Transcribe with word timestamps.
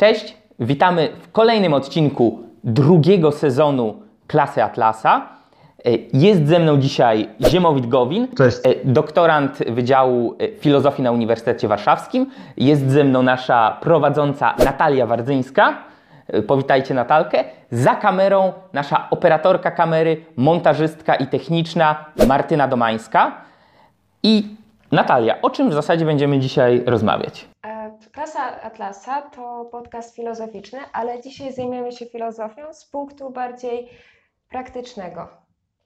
Cześć, 0.00 0.36
witamy 0.60 1.08
w 1.22 1.32
kolejnym 1.32 1.74
odcinku 1.74 2.38
drugiego 2.64 3.32
sezonu 3.32 4.02
Klasy 4.26 4.62
Atlasa. 4.64 5.28
E, 5.84 5.90
Jest 6.12 6.46
ze 6.46 6.58
mną 6.58 6.76
dzisiaj 6.76 7.28
Ziemowit 7.48 7.86
Gowin, 7.86 8.28
Cześć. 8.36 8.58
e, 8.64 8.74
doktorant 8.84 9.58
Wydziału 9.58 10.36
e, 10.38 10.48
Filozofii 10.58 11.02
na 11.02 11.12
Uniwersytecie 11.12 11.68
Warszawskim. 11.68 12.26
Jest 12.56 12.90
ze 12.90 13.04
mną 13.04 13.22
nasza 13.22 13.78
prowadząca 13.80 14.54
Natalia 14.64 15.06
Wardzyńska. 15.06 15.74
Powitajcie 16.46 16.94
Natalkę. 16.94 17.44
Za 17.70 17.94
kamerą 17.94 18.52
nasza 18.72 19.10
operatorka 19.10 19.70
kamery, 19.70 20.24
montażystka 20.36 21.14
i 21.14 21.26
techniczna 21.26 22.04
Martyna 22.28 22.68
Domańska. 22.68 23.32
I 24.22 24.56
Natalia, 24.92 25.42
o 25.42 25.50
czym 25.50 25.70
w 25.70 25.74
zasadzie 25.74 26.04
będziemy 26.04 26.38
dzisiaj 26.38 26.82
rozmawiać? 26.86 27.49
Klasa 28.12 28.62
Atlasa 28.62 29.22
to 29.22 29.68
podcast 29.72 30.16
filozoficzny, 30.16 30.78
ale 30.92 31.22
dzisiaj 31.22 31.52
zajmiemy 31.52 31.92
się 31.92 32.06
filozofią 32.06 32.74
z 32.74 32.84
punktu 32.86 33.30
bardziej 33.30 33.88
praktycznego. 34.48 35.28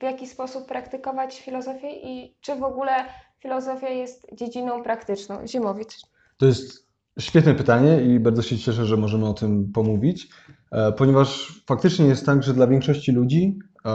W 0.01 0.03
jaki 0.03 0.27
sposób 0.27 0.67
praktykować 0.67 1.41
filozofię 1.41 1.91
i 1.91 2.37
czy 2.41 2.57
w 2.57 2.63
ogóle 2.63 2.93
filozofia 3.41 3.89
jest 3.89 4.27
dziedziną 4.33 4.83
praktyczną? 4.83 5.47
Zimowicz. 5.47 5.95
To 6.37 6.47
jest 6.47 6.89
świetne 7.21 7.55
pytanie 7.55 8.03
i 8.03 8.21
bardzo 8.21 8.43
się 8.43 8.59
cieszę, 8.59 8.87
że 8.87 8.97
możemy 8.97 9.29
o 9.29 9.35
tym 9.35 9.73
pomówić, 9.73 10.29
e, 10.73 10.93
ponieważ 10.93 11.61
faktycznie 11.67 12.07
jest 12.07 12.27
tak, 12.27 12.43
że 12.43 12.55
dla 12.55 12.67
większości 12.67 13.13
ludzi 13.13 13.59
e, 13.85 13.91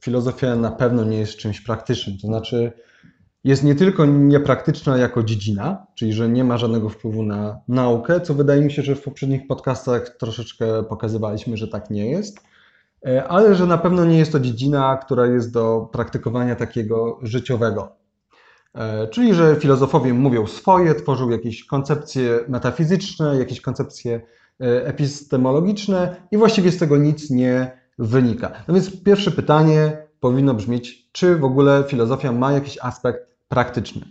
filozofia 0.00 0.56
na 0.56 0.70
pewno 0.70 1.04
nie 1.04 1.18
jest 1.18 1.36
czymś 1.36 1.60
praktycznym. 1.60 2.18
To 2.18 2.26
znaczy, 2.26 2.72
jest 3.44 3.64
nie 3.64 3.74
tylko 3.74 4.06
niepraktyczna 4.06 4.98
jako 4.98 5.22
dziedzina, 5.22 5.86
czyli 5.94 6.12
że 6.12 6.28
nie 6.28 6.44
ma 6.44 6.58
żadnego 6.58 6.88
wpływu 6.88 7.22
na 7.22 7.60
naukę, 7.68 8.20
co 8.20 8.34
wydaje 8.34 8.62
mi 8.62 8.72
się, 8.72 8.82
że 8.82 8.94
w 8.94 9.02
poprzednich 9.02 9.46
podcastach 9.46 10.16
troszeczkę 10.18 10.82
pokazywaliśmy, 10.82 11.56
że 11.56 11.68
tak 11.68 11.90
nie 11.90 12.10
jest, 12.10 12.40
e, 13.06 13.28
ale 13.28 13.54
że 13.54 13.66
na 13.66 13.78
pewno 13.78 14.04
nie 14.04 14.18
jest 14.18 14.32
to 14.32 14.40
dziedzina, 14.40 14.96
która 14.96 15.26
jest 15.26 15.52
do 15.52 15.88
praktykowania 15.92 16.56
takiego 16.56 17.18
życiowego. 17.22 17.96
E, 18.74 19.08
Czyli, 19.08 19.34
że 19.34 19.56
filozofowie 19.56 20.14
mówią 20.14 20.46
swoje, 20.46 20.94
tworzą 20.94 21.30
jakieś 21.30 21.64
koncepcje 21.64 22.40
metafizyczne, 22.48 23.38
jakieś 23.38 23.60
koncepcje 23.60 24.20
e, 24.60 24.86
epistemologiczne 24.86 26.16
i 26.30 26.36
właściwie 26.36 26.72
z 26.72 26.78
tego 26.78 26.96
nic 26.96 27.30
nie 27.30 27.78
wynika. 27.98 28.50
No 28.68 28.74
więc 28.74 29.02
pierwsze 29.02 29.30
pytanie 29.30 30.07
powinno 30.20 30.54
brzmieć, 30.54 31.08
czy 31.12 31.36
w 31.36 31.44
ogóle 31.44 31.84
filozofia 31.88 32.32
ma 32.32 32.52
jakiś 32.52 32.78
aspekt 32.82 33.20
praktyczny? 33.48 34.02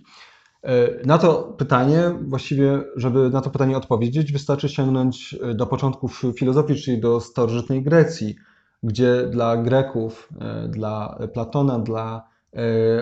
E, 0.64 1.06
Na 1.06 1.18
to 1.18 1.44
pytanie, 1.58 2.02
właściwie, 2.28 2.84
żeby 2.96 3.30
na 3.30 3.42
to 3.42 3.50
pytanie 3.50 3.78
odpowiedzieć, 3.78 4.32
wystarczy 4.32 4.70
sięgnąć 4.70 5.36
e, 5.42 5.54
do 5.54 5.68
początków 5.68 6.24
filozofii, 6.38 6.82
czyli 6.82 7.00
do 7.00 7.22
starożytnej 7.22 7.84
Grecji, 7.84 8.36
gdzie 8.84 9.28
dla 9.28 9.58
Greków, 9.58 10.30
e, 10.42 10.68
dla 10.68 11.20
Platona, 11.34 11.80
dla 11.80 12.28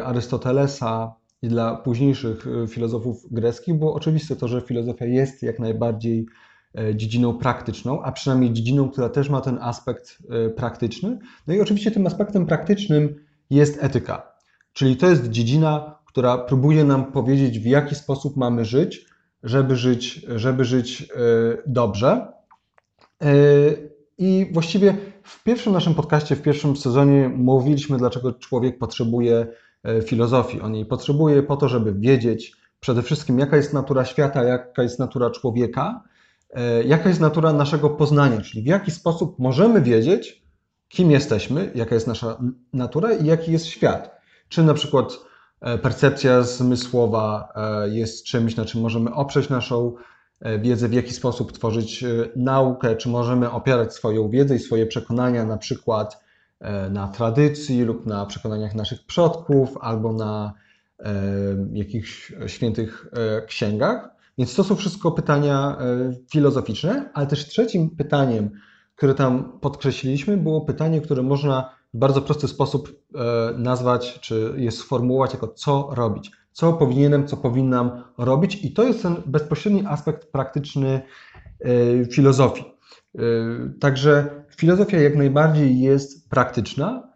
Arystotelesa 0.06 1.14
i 1.42 1.48
dla 1.48 1.76
późniejszych 1.76 2.46
filozofów 2.68 3.26
greckich 3.32 3.76
było 3.76 3.94
oczywiste 3.94 4.36
to, 4.36 4.48
że 4.48 4.62
filozofia 4.62 5.06
jest 5.06 5.44
jak 5.44 5.60
najbardziej 5.60 6.26
dziedziną 6.96 7.34
praktyczną, 7.34 8.02
a 8.04 8.12
przynajmniej 8.12 8.54
dziedziną, 8.54 8.90
która 8.90 9.10
też 9.10 9.30
ma 9.30 9.42
ten 9.42 9.58
aspekt 9.62 10.18
e, 10.30 10.50
praktyczny. 10.50 11.20
No 11.48 11.54
i 11.54 11.62
oczywiście 11.62 11.92
tym 11.92 12.08
aspektem 12.08 12.46
praktycznym 12.46 13.16
jest 13.50 13.84
etyka, 13.84 14.32
czyli 14.74 14.98
to 14.98 15.10
jest 15.10 15.30
dziedzina, 15.30 16.00
która 16.06 16.38
próbuje 16.38 16.84
nam 16.84 17.12
powiedzieć, 17.12 17.60
w 17.60 17.66
jaki 17.66 17.96
sposób 17.96 18.38
mamy 18.38 18.66
żyć, 18.66 19.06
żeby 19.44 19.76
żyć, 19.76 20.26
żeby 20.36 20.66
żyć 20.66 21.02
e, 21.02 21.06
dobrze. 21.68 22.28
E, 23.22 23.34
I 24.18 24.50
właściwie 24.54 24.98
w 25.24 25.44
pierwszym 25.44 25.74
naszym 25.74 25.96
podcaście, 25.96 26.36
w 26.36 26.42
pierwszym 26.42 26.78
sezonie 26.78 27.30
mówiliśmy, 27.30 27.98
dlaczego 27.98 28.34
człowiek 28.34 28.78
potrzebuje 28.78 29.48
e, 29.84 30.02
filozofii. 30.02 30.62
On 30.62 30.76
jej 30.76 30.86
potrzebuje 30.86 31.44
po 31.44 31.58
to, 31.58 31.70
żeby 31.70 31.94
wiedzieć 31.94 32.56
przede 32.80 33.02
wszystkim, 33.02 33.40
jaka 33.40 33.58
jest 33.58 33.74
natura 33.74 34.06
świata, 34.06 34.44
jaka 34.44 34.84
jest 34.84 35.00
natura 35.00 35.30
człowieka, 35.30 36.04
e, 36.04 36.15
jaka 36.86 37.10
jest 37.10 37.22
natura 37.22 37.54
naszego 37.54 37.90
poznania, 37.90 38.42
czyli 38.42 38.64
w 38.64 38.68
jaki 38.68 38.92
sposób 38.92 39.40
możemy 39.40 39.82
wiedzieć, 39.82 40.46
kim 40.88 41.12
jesteśmy, 41.12 41.72
jaka 41.76 41.96
jest 41.96 42.08
nasza 42.08 42.38
natura 42.74 43.14
i 43.14 43.26
jaki 43.26 43.52
jest 43.52 43.66
świat. 43.66 44.22
Czy 44.50 44.64
na 44.64 44.74
przykład 44.74 45.20
e, 45.62 45.78
percepcja 45.78 46.42
zmysłowa 46.42 47.54
e, 47.56 47.90
jest 47.90 48.26
czymś, 48.26 48.56
na 48.56 48.66
czym 48.66 48.82
możemy 48.82 49.14
oprzeć 49.14 49.50
naszą 49.50 49.96
e, 50.42 50.60
wiedzę, 50.60 50.88
w 50.88 50.94
jaki 50.94 51.14
sposób 51.14 51.52
tworzyć 51.52 52.04
e, 52.04 52.08
naukę, 52.36 52.96
czy 52.96 53.10
możemy 53.10 53.52
opierać 53.52 53.94
swoją 53.94 54.30
wiedzę 54.30 54.56
i 54.56 54.60
swoje 54.60 54.86
przekonania 54.86 55.46
na 55.46 55.58
przykład 55.58 56.24
e, 56.60 56.90
na 56.90 57.08
tradycji 57.08 57.84
lub 57.84 58.06
na 58.06 58.26
przekonaniach 58.26 58.76
naszych 58.76 59.06
przodków 59.06 59.78
albo 59.82 60.14
na 60.14 60.54
e, 61.00 61.14
jakichś 61.74 62.34
świętych 62.48 63.08
e, 63.14 63.46
księgach. 63.46 64.15
Więc 64.38 64.56
to 64.56 64.64
są 64.64 64.76
wszystko 64.76 65.12
pytania 65.12 65.78
e, 65.80 66.14
filozoficzne, 66.32 67.10
ale 67.14 67.28
też 67.28 67.48
trzecim 67.48 67.90
pytaniem, 67.90 68.50
które 68.96 69.14
tam 69.14 69.60
podkreśliliśmy, 69.60 70.38
było 70.38 70.62
pytanie, 70.62 71.02
które 71.02 71.24
można 71.24 71.76
w 71.94 71.98
bardzo 71.98 72.22
prosty 72.22 72.48
sposób 72.48 72.90
e, 73.16 73.54
nazwać, 73.58 74.20
czy 74.20 74.54
je 74.58 74.72
sformułować 74.72 75.34
jako 75.34 75.48
co 75.48 75.90
robić. 75.92 76.32
Co 76.52 76.74
powinienem, 76.74 77.28
co 77.28 77.38
powinnam 77.38 78.04
robić, 78.18 78.66
i 78.66 78.74
to 78.74 78.84
jest 78.84 79.02
ten 79.02 79.16
bezpośredni 79.26 79.86
aspekt 79.86 80.32
praktyczny 80.32 81.02
e, 81.60 82.06
filozofii. 82.06 82.76
Także 83.80 84.44
filozofia 84.58 85.00
jak 85.00 85.16
najbardziej 85.16 85.80
jest 85.80 86.30
praktyczna, 86.30 87.10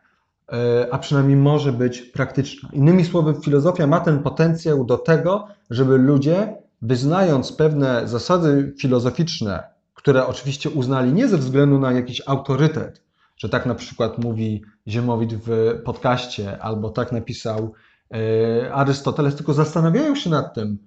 a 0.91 0.97
przynajmniej 0.97 1.37
może 1.37 1.73
być 1.73 2.01
praktyczna. 2.01 2.69
Innymi 2.73 3.05
słowy, 3.05 3.33
filozofia 3.43 3.87
ma 3.87 3.99
ten 3.99 4.19
potencjał 4.19 4.85
do 4.85 4.97
tego, 4.97 5.47
żeby 5.69 5.97
ludzie, 5.97 6.57
wyznając 6.81 7.53
pewne 7.53 8.07
zasady 8.07 8.73
filozoficzne, 8.79 9.63
które 9.93 10.27
oczywiście 10.27 10.69
uznali 10.69 11.13
nie 11.13 11.27
ze 11.27 11.37
względu 11.37 11.79
na 11.79 11.91
jakiś 11.91 12.21
autorytet, 12.25 13.03
że 13.37 13.49
tak 13.49 13.65
na 13.65 13.75
przykład 13.75 14.17
mówi 14.17 14.63
Ziemowit 14.87 15.33
w 15.33 15.79
podcaście, 15.85 16.59
albo 16.61 16.89
tak 16.89 17.11
napisał 17.11 17.73
e, 18.13 18.73
Arystoteles, 18.73 19.35
tylko 19.35 19.53
zastanawiają 19.53 20.15
się 20.15 20.29
nad 20.29 20.53
tym, 20.53 20.77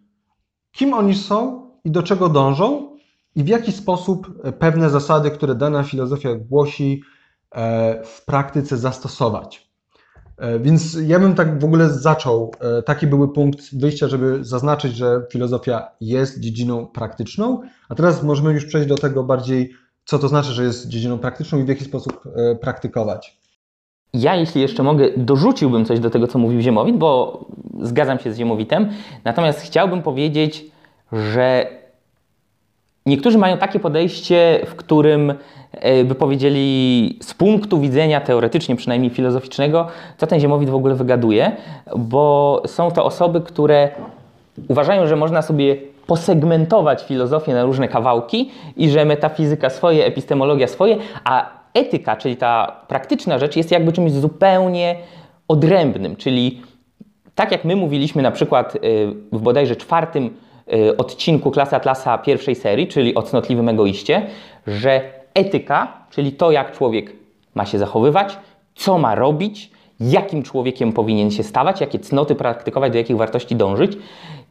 kim 0.73 0.95
oni 0.95 1.15
są 1.15 1.71
i 1.85 1.91
do 1.91 2.03
czego 2.03 2.29
dążą, 2.29 2.93
i 3.35 3.45
w 3.45 3.49
jaki 3.49 3.73
sposób 3.73 4.43
pewne 4.59 4.91
zasady, 4.91 5.31
które 5.31 5.55
dana 5.55 5.83
filozofia 5.83 6.35
głosi, 6.35 7.03
e, 7.51 8.05
w 8.05 8.25
praktyce 8.25 8.77
zastosować. 8.77 9.72
E, 10.39 10.59
Więc 10.59 10.99
ja 11.07 11.19
bym 11.21 11.35
tak 11.35 11.61
w 11.61 11.65
ogóle 11.65 11.91
zaczął. 11.91 12.53
e, 12.79 12.83
Taki 12.83 13.07
były 13.07 13.33
punkt 13.33 13.61
wyjścia, 13.81 14.09
żeby 14.09 14.45
zaznaczyć, 14.45 14.97
że 14.97 15.23
filozofia 15.33 15.89
jest 16.01 16.41
dziedziną 16.41 16.87
praktyczną, 16.87 17.61
a 17.89 17.95
teraz 17.95 18.23
możemy 18.23 18.53
już 18.53 18.65
przejść 18.65 18.89
do 18.89 18.95
tego 18.95 19.25
bardziej, 19.25 19.73
co 20.05 20.19
to 20.19 20.29
znaczy, 20.29 20.53
że 20.53 20.65
jest 20.65 20.89
dziedziną 20.89 21.19
praktyczną 21.19 21.59
i 21.59 21.65
w 21.65 21.69
jaki 21.69 21.85
sposób 21.85 22.23
e, 22.37 22.55
praktykować. 22.57 23.39
Ja, 24.15 24.37
jeśli 24.37 24.61
jeszcze 24.61 24.83
mogę, 24.83 25.09
dorzuciłbym 25.17 25.85
coś 25.85 26.01
do 26.01 26.11
tego, 26.11 26.27
co 26.27 26.39
mówił 26.39 26.61
Ziemowit, 26.61 26.97
bo 26.97 27.45
zgadzam 27.83 28.19
się 28.19 28.33
z 28.33 28.37
Ziemowitem. 28.37 28.89
Natomiast 29.25 29.61
chciałbym 29.61 30.03
powiedzieć, 30.03 30.65
że 31.13 31.67
niektórzy 33.07 33.39
mają 33.39 33.59
takie 33.59 33.81
podejście, 33.81 34.61
w 34.67 34.75
którym 34.75 35.35
e, 35.73 36.05
by 36.05 36.15
powiedzieli 36.15 37.19
z 37.23 37.35
punktu 37.35 37.81
widzenia 37.81 38.21
teoretycznie, 38.21 38.77
przynajmniej 38.77 39.11
filozoficznego, 39.11 39.87
co 40.19 40.27
ten 40.27 40.41
Ziemowit 40.41 40.71
w 40.71 40.75
ogóle 40.75 40.95
wygaduje, 40.95 41.53
bo 41.97 42.63
są 42.67 42.91
to 42.91 43.05
osoby, 43.05 43.41
które 43.41 43.89
uważają, 44.69 45.07
że 45.07 45.17
można 45.17 45.43
sobie 45.43 45.77
posegmentować 46.07 47.05
filozofię 47.05 47.55
na 47.55 47.65
różne 47.65 47.89
kawałki 47.89 48.51
i 48.77 48.91
że 48.91 49.05
metafizyka 49.05 49.71
swoje, 49.71 50.05
epistemologia 50.05 50.69
swoje, 50.69 50.97
a 51.25 51.51
etyka, 51.75 52.17
czyli 52.17 52.37
ta 52.37 52.77
praktyczna 52.89 53.39
rzecz, 53.39 53.57
jest 53.57 53.71
jakby 53.71 53.93
czymś 53.93 54.13
zupełnie 54.13 54.97
odrębnym, 55.49 56.17
czyli 56.17 56.61
tak 57.35 57.53
jak 57.53 57.65
my 57.65 57.77
mówiliśmy 57.77 58.23
na 58.23 58.31
przykład 58.31 58.77
y, 58.77 58.79
w 59.33 59.41
bodajże 59.41 59.77
czwartym 59.77 60.31
odcinku 60.99 61.51
Klasy 61.51 61.77
Atlasa 61.77 62.19
pierwszej 62.19 62.55
serii, 62.55 62.89
czyli 62.89 63.15
o 63.15 63.23
cnotliwym 63.23 63.69
egoiście, 63.69 64.27
że 64.67 65.03
etyka, 65.35 65.93
czyli 66.11 66.33
to 66.33 66.51
jak 66.51 66.73
człowiek 66.73 67.13
ma 67.55 67.67
się 67.67 67.79
zachowywać, 67.79 68.39
co 68.75 68.99
ma 68.99 69.15
robić, 69.15 69.71
jakim 70.01 70.43
człowiekiem 70.43 70.93
powinien 70.93 71.31
się 71.31 71.43
stawać, 71.43 71.81
jakie 71.81 71.99
cnoty 71.99 72.35
praktykować, 72.35 72.93
do 72.93 72.99
jakich 72.99 73.17
wartości 73.17 73.57
dążyć, 73.57 73.93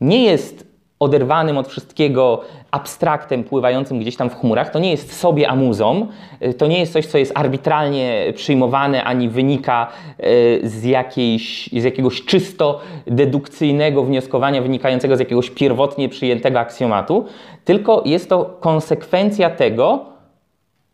nie 0.02 0.24
jest 0.24 0.71
oderwanym 1.02 1.58
od 1.58 1.68
wszystkiego 1.68 2.42
abstraktem 2.72 3.44
pływającym 3.44 4.00
gdzieś 4.00 4.16
tam 4.16 4.30
w 4.30 4.36
chmurach. 4.36 4.70
To 4.70 4.80
nie 4.80 4.92
jest 4.92 5.20
sobie 5.20 5.50
amuzą, 5.50 6.08
y, 6.46 6.54
to 6.54 6.68
nie 6.68 6.80
jest 6.80 6.94
coś, 6.94 7.06
co 7.06 7.18
jest 7.18 7.32
arbitralnie 7.36 8.34
przyjmowane 8.36 9.04
ani 9.04 9.30
wynika 9.30 9.88
y, 10.20 10.62
z, 10.64 10.84
jakiejś, 10.84 11.70
z 11.74 11.84
jakiegoś 11.84 12.26
czysto 12.26 12.80
dedukcyjnego 13.08 14.04
wnioskowania 14.04 14.62
wynikającego 14.62 15.18
z 15.18 15.20
jakiegoś 15.20 15.50
pierwotnie 15.50 16.10
przyjętego 16.10 16.60
aksjomatu, 16.60 17.26
tylko 17.66 18.04
jest 18.06 18.30
to 18.30 18.46
konsekwencja 18.60 19.50
tego, 19.50 20.06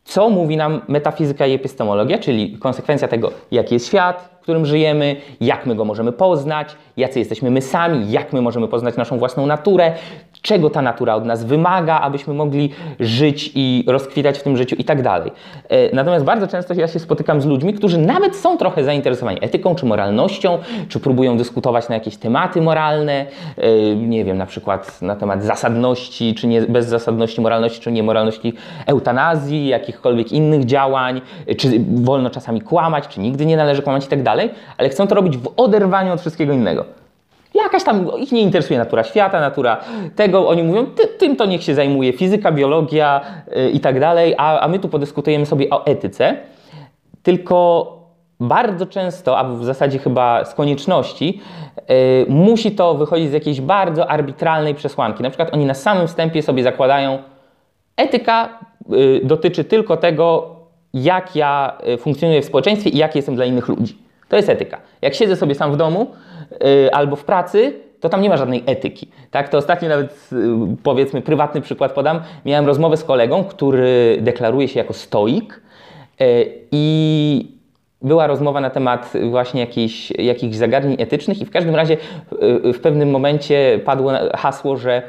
co 0.04 0.30
mówi 0.30 0.58
nam 0.58 0.82
metafizyka 0.88 1.48
i 1.48 1.54
epistemologia, 1.54 2.18
czyli 2.18 2.58
konsekwencja 2.58 3.08
tego, 3.08 3.32
jaki 3.52 3.74
jest 3.74 3.88
świat, 3.88 4.37
którym 4.48 4.66
żyjemy, 4.66 5.16
jak 5.42 5.66
my 5.66 5.76
go 5.76 5.86
możemy 5.86 6.12
poznać, 6.12 6.76
jacy 6.98 7.20
jesteśmy 7.20 7.52
my 7.52 7.62
sami, 7.62 8.12
jak 8.12 8.34
my 8.34 8.42
możemy 8.42 8.68
poznać 8.68 8.96
naszą 8.98 9.20
własną 9.20 9.46
naturę, 9.46 9.94
czego 10.42 10.70
ta 10.70 10.82
natura 10.82 11.16
od 11.16 11.26
nas 11.26 11.44
wymaga, 11.44 12.00
abyśmy 12.00 12.34
mogli 12.34 12.70
żyć 13.00 13.52
i 13.56 13.84
rozkwitać 13.88 14.40
w 14.40 14.44
tym 14.44 14.58
życiu 14.58 14.76
i 14.76 14.84
tak 14.84 15.02
dalej. 15.02 15.32
E, 15.70 15.96
natomiast 15.96 16.26
bardzo 16.26 16.48
często 16.48 16.74
ja 16.74 16.88
się 16.88 17.00
spotykam 17.00 17.42
z 17.42 17.46
ludźmi, 17.46 17.74
którzy 17.74 17.98
nawet 17.98 18.36
są 18.36 18.58
trochę 18.58 18.84
zainteresowani 18.84 19.38
etyką 19.42 19.76
czy 19.76 19.86
moralnością, 19.86 20.58
czy 20.90 21.00
próbują 21.00 21.38
dyskutować 21.38 21.90
na 21.90 21.96
jakieś 21.96 22.18
tematy 22.18 22.62
moralne, 22.62 23.26
e, 23.58 23.96
nie 23.96 24.26
wiem, 24.26 24.38
na 24.38 24.46
przykład 24.46 25.02
na 25.02 25.16
temat 25.16 25.44
zasadności, 25.44 26.36
czy 26.36 26.48
nie, 26.48 26.62
bezzasadności 26.62 27.42
moralności, 27.42 27.82
czy 27.82 27.92
niemoralności 27.92 28.54
eutanazji, 28.86 29.68
jakichkolwiek 29.68 30.32
innych 30.32 30.66
działań, 30.66 31.22
czy 31.58 31.68
wolno 31.96 32.30
czasami 32.30 32.62
kłamać, 32.62 33.08
czy 33.08 33.20
nigdy 33.20 33.46
nie 33.46 33.58
należy 33.58 33.82
kłamać 33.82 34.06
i 34.06 34.08
tak 34.08 34.24
dalej, 34.24 34.50
ale 34.78 34.90
chcą 34.90 35.08
to 35.08 35.16
robić 35.16 35.38
w 35.38 35.50
oderwaniu 35.58 36.14
od 36.14 36.22
wszystkiego 36.22 36.54
innego. 36.54 37.07
Jakaś 37.64 37.84
tam, 37.84 38.12
ich 38.18 38.32
nie 38.32 38.42
interesuje 38.42 38.80
natura 38.80 39.04
świata, 39.04 39.40
natura 39.40 39.78
tego, 40.16 40.50
oni 40.50 40.64
mówią, 40.64 40.86
ty, 40.86 41.08
tym 41.08 41.36
to 41.36 41.46
niech 41.46 41.64
się 41.64 41.76
zajmuje 41.76 42.14
fizyka, 42.14 42.52
biologia 42.52 43.22
yy, 43.56 43.70
i 43.70 43.80
tak 43.80 44.00
dalej, 44.00 44.36
a, 44.38 44.60
a 44.60 44.68
my 44.68 44.80
tu 44.80 44.90
podyskutujemy 44.90 45.46
sobie 45.46 45.70
o 45.70 45.86
etyce. 45.86 46.38
Tylko 47.24 47.88
bardzo 48.40 48.86
często, 48.86 49.38
a 49.38 49.44
w 49.44 49.64
zasadzie 49.64 50.00
chyba 50.00 50.46
z 50.46 50.54
konieczności, 50.54 51.42
yy, 51.90 51.96
musi 52.30 52.72
to 52.72 52.94
wychodzić 52.94 53.30
z 53.30 53.34
jakiejś 53.34 53.62
bardzo 53.62 54.10
arbitralnej 54.10 54.76
przesłanki. 54.76 55.24
Na 55.24 55.30
przykład 55.30 55.54
oni 55.54 55.66
na 55.66 55.74
samym 55.74 56.08
wstępie 56.08 56.42
sobie 56.42 56.64
zakładają, 56.64 57.20
etyka 57.98 58.60
yy, 58.90 59.22
dotyczy 59.24 59.64
tylko 59.64 59.98
tego, 59.98 60.56
jak 60.94 61.36
ja 61.36 61.78
funkcjonuję 62.00 62.42
w 62.42 62.46
społeczeństwie 62.46 62.90
i 62.90 62.98
jaki 62.98 63.18
jestem 63.18 63.36
dla 63.36 63.46
innych 63.46 63.68
ludzi. 63.68 64.07
To 64.30 64.36
jest 64.36 64.50
etyka. 64.50 64.78
Jak 65.02 65.14
siedzę 65.14 65.36
sobie 65.36 65.56
sam 65.56 65.72
w 65.72 65.78
domu, 65.78 66.08
Y, 66.52 66.94
albo 66.94 67.16
w 67.16 67.24
pracy, 67.24 67.74
to 68.00 68.10
tam 68.10 68.22
nie 68.22 68.30
ma 68.30 68.38
żadnej 68.38 68.64
etyki. 68.66 69.08
Tak? 69.32 69.50
To 69.50 69.58
ostatnio 69.58 69.90
nawet, 69.90 70.30
y, 70.34 70.36
powiedzmy, 70.84 71.22
prywatny 71.22 71.62
przykład 71.62 71.92
podam. 71.92 72.22
Miałem 72.46 72.66
rozmowę 72.66 72.98
z 72.98 73.04
kolegą, 73.04 73.44
który 73.44 74.18
deklaruje 74.22 74.68
się 74.68 74.80
jako 74.80 74.94
stoik 74.94 75.62
y, 76.22 76.52
i 76.72 77.58
była 78.02 78.28
rozmowa 78.28 78.62
na 78.62 78.70
temat 78.70 79.14
właśnie 79.30 79.62
jakichś, 79.62 80.12
jakichś 80.12 80.56
zagadnień 80.56 81.02
etycznych 81.02 81.42
i 81.42 81.46
w 81.46 81.52
każdym 81.52 81.76
razie 81.76 81.98
w 82.74 82.80
pewnym 82.80 83.10
momencie 83.10 83.80
padło 83.86 84.12
hasło, 84.36 84.78
że 84.78 85.02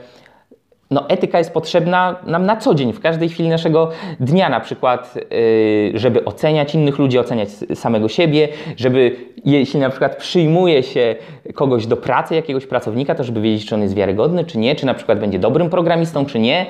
no, 0.90 1.08
etyka 1.08 1.38
jest 1.38 1.52
potrzebna 1.52 2.16
nam 2.26 2.46
na 2.46 2.56
co 2.56 2.74
dzień, 2.74 2.92
w 2.92 3.00
każdej 3.00 3.28
chwili 3.28 3.48
naszego 3.48 3.90
dnia, 4.20 4.48
na 4.48 4.60
przykład, 4.60 5.14
yy, 5.14 5.98
żeby 5.98 6.24
oceniać 6.24 6.74
innych 6.74 6.98
ludzi, 6.98 7.18
oceniać 7.18 7.48
samego 7.74 8.08
siebie, 8.08 8.48
żeby 8.76 9.16
jeśli 9.44 9.80
na 9.80 9.90
przykład 9.90 10.16
przyjmuje 10.16 10.82
się 10.82 11.16
kogoś 11.54 11.86
do 11.86 11.96
pracy, 11.96 12.34
jakiegoś 12.34 12.66
pracownika, 12.66 13.14
to 13.14 13.24
żeby 13.24 13.40
wiedzieć, 13.40 13.66
czy 13.66 13.74
on 13.74 13.82
jest 13.82 13.94
wiarygodny, 13.94 14.44
czy 14.44 14.58
nie, 14.58 14.74
czy 14.74 14.86
na 14.86 14.94
przykład 14.94 15.18
będzie 15.18 15.38
dobrym 15.38 15.70
programistą, 15.70 16.26
czy 16.26 16.38
nie, 16.38 16.66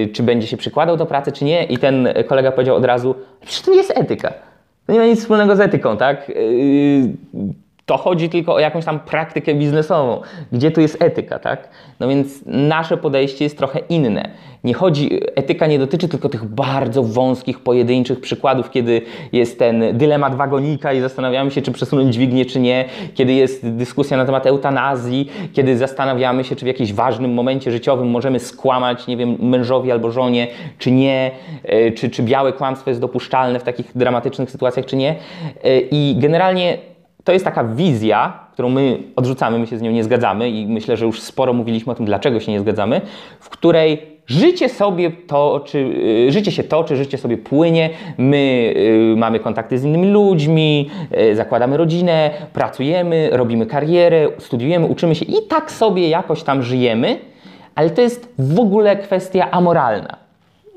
yy, 0.00 0.08
czy 0.12 0.22
będzie 0.22 0.46
się 0.46 0.56
przykładał 0.56 0.96
do 0.96 1.06
pracy, 1.06 1.32
czy 1.32 1.44
nie. 1.44 1.64
I 1.64 1.78
ten 1.78 2.08
kolega 2.26 2.52
powiedział 2.52 2.76
od 2.76 2.84
razu, 2.84 3.14
przecież 3.40 3.62
to 3.62 3.70
nie 3.70 3.76
jest 3.76 3.92
etyka. 3.98 4.32
To 4.86 4.92
nie 4.92 4.98
ma 4.98 5.06
nic 5.06 5.20
wspólnego 5.20 5.56
z 5.56 5.60
etyką, 5.60 5.96
tak? 5.96 6.32
To 7.92 7.98
chodzi 7.98 8.28
tylko 8.28 8.54
o 8.54 8.58
jakąś 8.58 8.84
tam 8.84 9.00
praktykę 9.00 9.54
biznesową. 9.54 10.20
Gdzie 10.52 10.70
tu 10.70 10.80
jest 10.80 11.02
etyka, 11.02 11.38
tak? 11.38 11.68
No 12.00 12.08
więc 12.08 12.40
nasze 12.46 12.96
podejście 12.96 13.44
jest 13.44 13.58
trochę 13.58 13.78
inne. 13.78 14.30
Nie 14.64 14.74
chodzi, 14.74 15.20
etyka 15.34 15.66
nie 15.66 15.78
dotyczy 15.78 16.08
tylko 16.08 16.28
tych 16.28 16.44
bardzo 16.44 17.02
wąskich, 17.02 17.60
pojedynczych 17.60 18.20
przykładów, 18.20 18.70
kiedy 18.70 19.02
jest 19.32 19.58
ten 19.58 19.98
dylemat 19.98 20.34
wagonika 20.34 20.92
i 20.92 21.00
zastanawiamy 21.00 21.50
się, 21.50 21.62
czy 21.62 21.72
przesunąć 21.72 22.14
dźwignię, 22.14 22.44
czy 22.44 22.60
nie, 22.60 22.84
kiedy 23.14 23.32
jest 23.32 23.68
dyskusja 23.68 24.16
na 24.16 24.24
temat 24.24 24.46
eutanazji, 24.46 25.30
kiedy 25.52 25.76
zastanawiamy 25.76 26.44
się, 26.44 26.56
czy 26.56 26.64
w 26.64 26.68
jakimś 26.68 26.92
ważnym 26.92 27.34
momencie 27.34 27.70
życiowym 27.70 28.10
możemy 28.10 28.40
skłamać, 28.40 29.06
nie 29.06 29.16
wiem, 29.16 29.36
mężowi 29.40 29.92
albo 29.92 30.10
żonie, 30.10 30.46
czy 30.78 30.90
nie, 30.90 31.30
e, 31.64 31.90
czy, 31.90 32.10
czy 32.10 32.22
białe 32.22 32.52
kłamstwo 32.52 32.90
jest 32.90 33.00
dopuszczalne 33.00 33.60
w 33.60 33.62
takich 33.62 33.90
dramatycznych 33.94 34.50
sytuacjach, 34.50 34.86
czy 34.86 34.96
nie. 34.96 35.14
E, 35.64 35.80
I 35.80 36.16
generalnie 36.18 36.91
to 37.24 37.32
jest 37.32 37.44
taka 37.44 37.64
wizja, 37.64 38.38
którą 38.52 38.68
my 38.68 38.98
odrzucamy, 39.16 39.58
my 39.58 39.66
się 39.66 39.78
z 39.78 39.82
nią 39.82 39.90
nie 39.90 40.04
zgadzamy 40.04 40.50
i 40.50 40.66
myślę, 40.66 40.96
że 40.96 41.06
już 41.06 41.20
sporo 41.20 41.52
mówiliśmy 41.52 41.92
o 41.92 41.94
tym, 41.94 42.06
dlaczego 42.06 42.40
się 42.40 42.52
nie 42.52 42.60
zgadzamy, 42.60 43.00
w 43.40 43.48
której 43.48 44.12
życie 44.26 44.68
sobie 44.68 45.10
toczy, 45.10 45.78
y, 46.28 46.32
życie 46.32 46.52
się 46.52 46.64
toczy, 46.64 46.96
życie 46.96 47.18
sobie 47.18 47.38
płynie, 47.38 47.90
my 48.18 48.74
y, 48.76 49.16
mamy 49.16 49.40
kontakty 49.40 49.78
z 49.78 49.84
innymi 49.84 50.08
ludźmi, 50.08 50.90
y, 51.18 51.36
zakładamy 51.36 51.76
rodzinę, 51.76 52.30
pracujemy, 52.52 53.30
robimy 53.32 53.66
karierę, 53.66 54.28
studiujemy, 54.38 54.86
uczymy 54.86 55.14
się 55.14 55.24
i 55.24 55.46
tak 55.48 55.70
sobie 55.70 56.08
jakoś 56.08 56.42
tam 56.42 56.62
żyjemy, 56.62 57.18
ale 57.74 57.90
to 57.90 58.02
jest 58.02 58.34
w 58.38 58.60
ogóle 58.60 58.96
kwestia 58.96 59.50
amoralna 59.50 60.21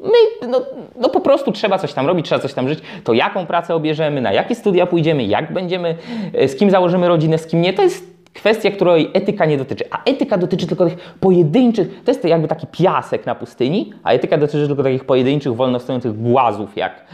my, 0.06 0.48
no, 0.50 0.62
no, 1.00 1.10
po 1.10 1.20
prostu 1.20 1.52
trzeba 1.52 1.78
coś 1.78 1.94
tam 1.94 2.08
robić, 2.08 2.26
trzeba 2.26 2.42
coś 2.42 2.54
tam 2.54 2.70
żyć, 2.70 2.80
to 3.04 3.14
jaką 3.14 3.46
pracę 3.46 3.76
obierzemy, 3.76 4.22
na 4.22 4.34
jakie 4.34 4.56
studia 4.56 4.86
pójdziemy, 4.86 5.24
jak 5.24 5.54
będziemy, 5.54 5.96
e, 6.34 6.48
z 6.48 6.56
kim 6.56 6.72
założymy 6.72 7.08
rodzinę, 7.08 7.38
z 7.38 7.48
kim 7.48 7.62
nie, 7.62 7.74
to 7.74 7.82
jest 7.82 8.16
kwestia, 8.34 8.72
której 8.72 9.12
etyka 9.14 9.46
nie 9.46 9.58
dotyczy. 9.58 9.86
A 9.92 10.04
etyka 10.04 10.38
dotyczy 10.38 10.68
tylko 10.68 10.86
tych 10.86 10.98
pojedynczych, 11.20 12.04
to 12.06 12.12
jest 12.12 12.26
jakby 12.26 12.48
taki 12.48 12.68
piasek 12.68 13.26
na 13.26 13.36
pustyni, 13.36 13.94
a 14.04 14.12
etyka 14.12 14.38
dotyczy 14.38 14.68
tylko 14.68 14.84
takich 14.84 15.06
pojedynczych, 15.06 15.56
wolno 15.56 15.80
stojących 15.80 16.22
głazów, 16.22 16.78
jak 16.78 17.06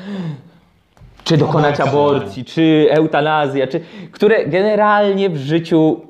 czy 1.24 1.38
dokonać 1.38 1.80
aborcji, 1.80 2.46
czy 2.46 2.88
eutanazja, 2.90 3.68
czy, 3.68 3.82
które 4.12 4.46
generalnie 4.46 5.30
w 5.30 5.38
życiu 5.38 6.02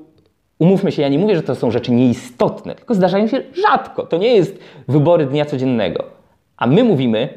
Umówmy 0.62 0.92
się, 0.92 1.02
ja 1.02 1.10
nie 1.10 1.20
mówię, 1.20 1.36
że 1.36 1.44
to 1.44 1.56
są 1.56 1.72
rzeczy 1.72 1.92
nieistotne, 1.92 2.76
tylko 2.76 2.94
zdarzają 2.94 3.28
się 3.28 3.42
rzadko. 3.54 4.06
To 4.06 4.18
nie 4.18 4.36
jest 4.36 4.60
wybory 4.88 5.26
dnia 5.26 5.46
codziennego. 5.46 6.21
A 6.62 6.68
my 6.68 6.84
mówimy 6.84 7.30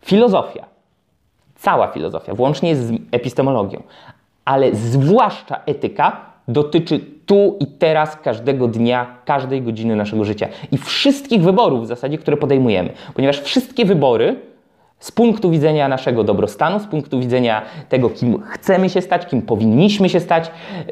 filozofia. 0.00 0.64
Cała 1.54 1.88
filozofia, 1.88 2.34
włącznie 2.34 2.76
z 2.76 2.92
epistemologią, 3.12 3.82
ale 4.44 4.74
zwłaszcza 4.74 5.60
etyka 5.66 6.20
dotyczy 6.48 7.00
tu 7.26 7.56
i 7.60 7.66
teraz, 7.66 8.16
każdego 8.16 8.68
dnia, 8.68 9.06
każdej 9.24 9.62
godziny 9.62 9.96
naszego 9.96 10.24
życia 10.24 10.48
i 10.72 10.78
wszystkich 10.78 11.42
wyborów 11.42 11.82
w 11.84 11.86
zasadzie, 11.86 12.18
które 12.18 12.36
podejmujemy, 12.36 12.90
ponieważ 13.14 13.40
wszystkie 13.40 13.84
wybory 13.84 14.36
z 14.98 15.12
punktu 15.12 15.50
widzenia 15.50 15.88
naszego 15.88 16.24
dobrostanu, 16.24 16.80
z 16.80 16.86
punktu 16.86 17.20
widzenia 17.20 17.62
tego, 17.88 18.10
kim 18.10 18.42
chcemy 18.42 18.90
się 18.90 19.00
stać, 19.00 19.26
kim 19.26 19.42
powinniśmy 19.42 20.08
się 20.08 20.20
stać, 20.20 20.50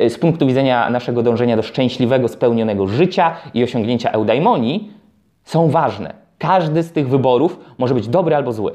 z 0.09 0.19
punktu 0.19 0.47
widzenia 0.47 0.91
naszego 0.91 1.23
dążenia 1.23 1.57
do 1.57 1.63
szczęśliwego, 1.63 2.29
spełnionego 2.29 2.87
życia 2.87 3.37
i 3.55 3.65
osiągnięcia 3.65 4.11
eudaimonii, 4.11 4.93
są 5.45 5.69
ważne. 5.69 6.30
Każdy 6.41 6.83
z 6.83 6.93
tych 6.93 7.09
wyborów 7.09 7.59
może 7.79 7.95
być 7.95 8.09
dobry 8.09 8.37
albo 8.37 8.53
zły. 8.53 8.73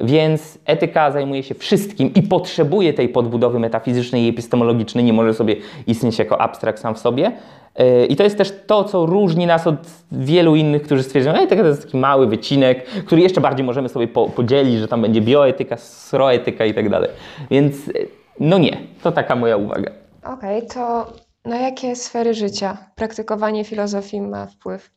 Więc 0.00 0.58
etyka 0.66 1.10
zajmuje 1.10 1.42
się 1.42 1.54
wszystkim 1.54 2.14
i 2.14 2.22
potrzebuje 2.22 2.92
tej 2.92 3.08
podbudowy 3.08 3.58
metafizycznej 3.58 4.22
i 4.22 4.28
epistemologicznej, 4.28 5.04
nie 5.04 5.12
może 5.12 5.34
sobie 5.34 5.56
istnieć 5.86 6.18
jako 6.18 6.40
abstrakt 6.40 6.80
sam 6.80 6.94
w 6.94 6.98
sobie. 6.98 7.32
E, 7.76 8.06
I 8.06 8.16
to 8.16 8.24
jest 8.24 8.38
też 8.38 8.52
to, 8.66 8.84
co 8.84 9.06
różni 9.06 9.46
nas 9.46 9.66
od 9.66 9.76
wielu 10.12 10.56
innych, 10.56 10.82
którzy 10.82 11.02
stwierdzają, 11.02 11.36
że 11.36 11.42
etyka 11.42 11.62
to 11.62 11.68
jest 11.68 11.84
taki 11.84 11.96
mały 11.96 12.26
wycinek, 12.26 12.84
który 12.84 13.22
jeszcze 13.22 13.40
bardziej 13.40 13.66
możemy 13.66 13.88
sobie 13.88 14.08
podzielić, 14.08 14.80
że 14.80 14.88
tam 14.88 15.02
będzie 15.02 15.20
bioetyka, 15.20 15.76
sroetyka 15.76 16.64
i 16.64 16.74
tak 16.74 16.88
dalej. 16.88 17.10
Więc 17.50 17.88
e, 17.88 17.92
no 18.40 18.58
nie, 18.58 18.76
to 19.02 19.12
taka 19.12 19.36
moja 19.36 19.56
uwaga. 19.56 19.90
Okej, 20.24 20.58
okay, 20.58 20.68
to 20.74 21.12
na 21.44 21.56
jakie 21.56 21.96
sfery 21.96 22.34
życia 22.34 22.76
praktykowanie 22.94 23.64
filozofii 23.64 24.20
ma 24.20 24.46
wpływ? 24.46 24.90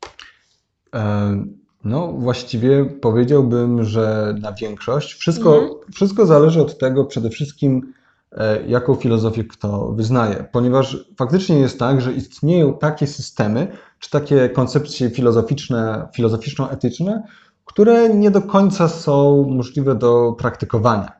Um 0.93 1.64
no, 1.85 2.07
właściwie 2.07 2.85
powiedziałbym, 2.85 3.83
że 3.83 4.35
na 4.41 4.53
większość. 4.53 5.13
Wszystko, 5.13 5.55
mhm. 5.55 5.79
wszystko 5.93 6.25
zależy 6.25 6.61
od 6.61 6.77
tego 6.77 7.05
przede 7.05 7.29
wszystkim, 7.29 7.93
e, 8.31 8.67
jaką 8.67 8.95
filozofię 8.95 9.43
kto 9.43 9.91
wyznaje, 9.91 10.45
ponieważ 10.51 10.97
faktycznie 11.17 11.59
jest 11.59 11.79
tak, 11.79 12.01
że 12.01 12.13
istnieją 12.13 12.77
takie 12.77 13.07
systemy, 13.07 13.67
czy 13.99 14.09
takie 14.09 14.49
koncepcje 14.49 15.09
filozoficzne, 15.09 16.07
filozoficzno-etyczne, 16.15 17.23
które 17.65 18.09
nie 18.09 18.31
do 18.31 18.41
końca 18.41 18.87
są 18.87 19.45
możliwe 19.49 19.95
do 19.95 20.35
praktykowania. 20.39 21.11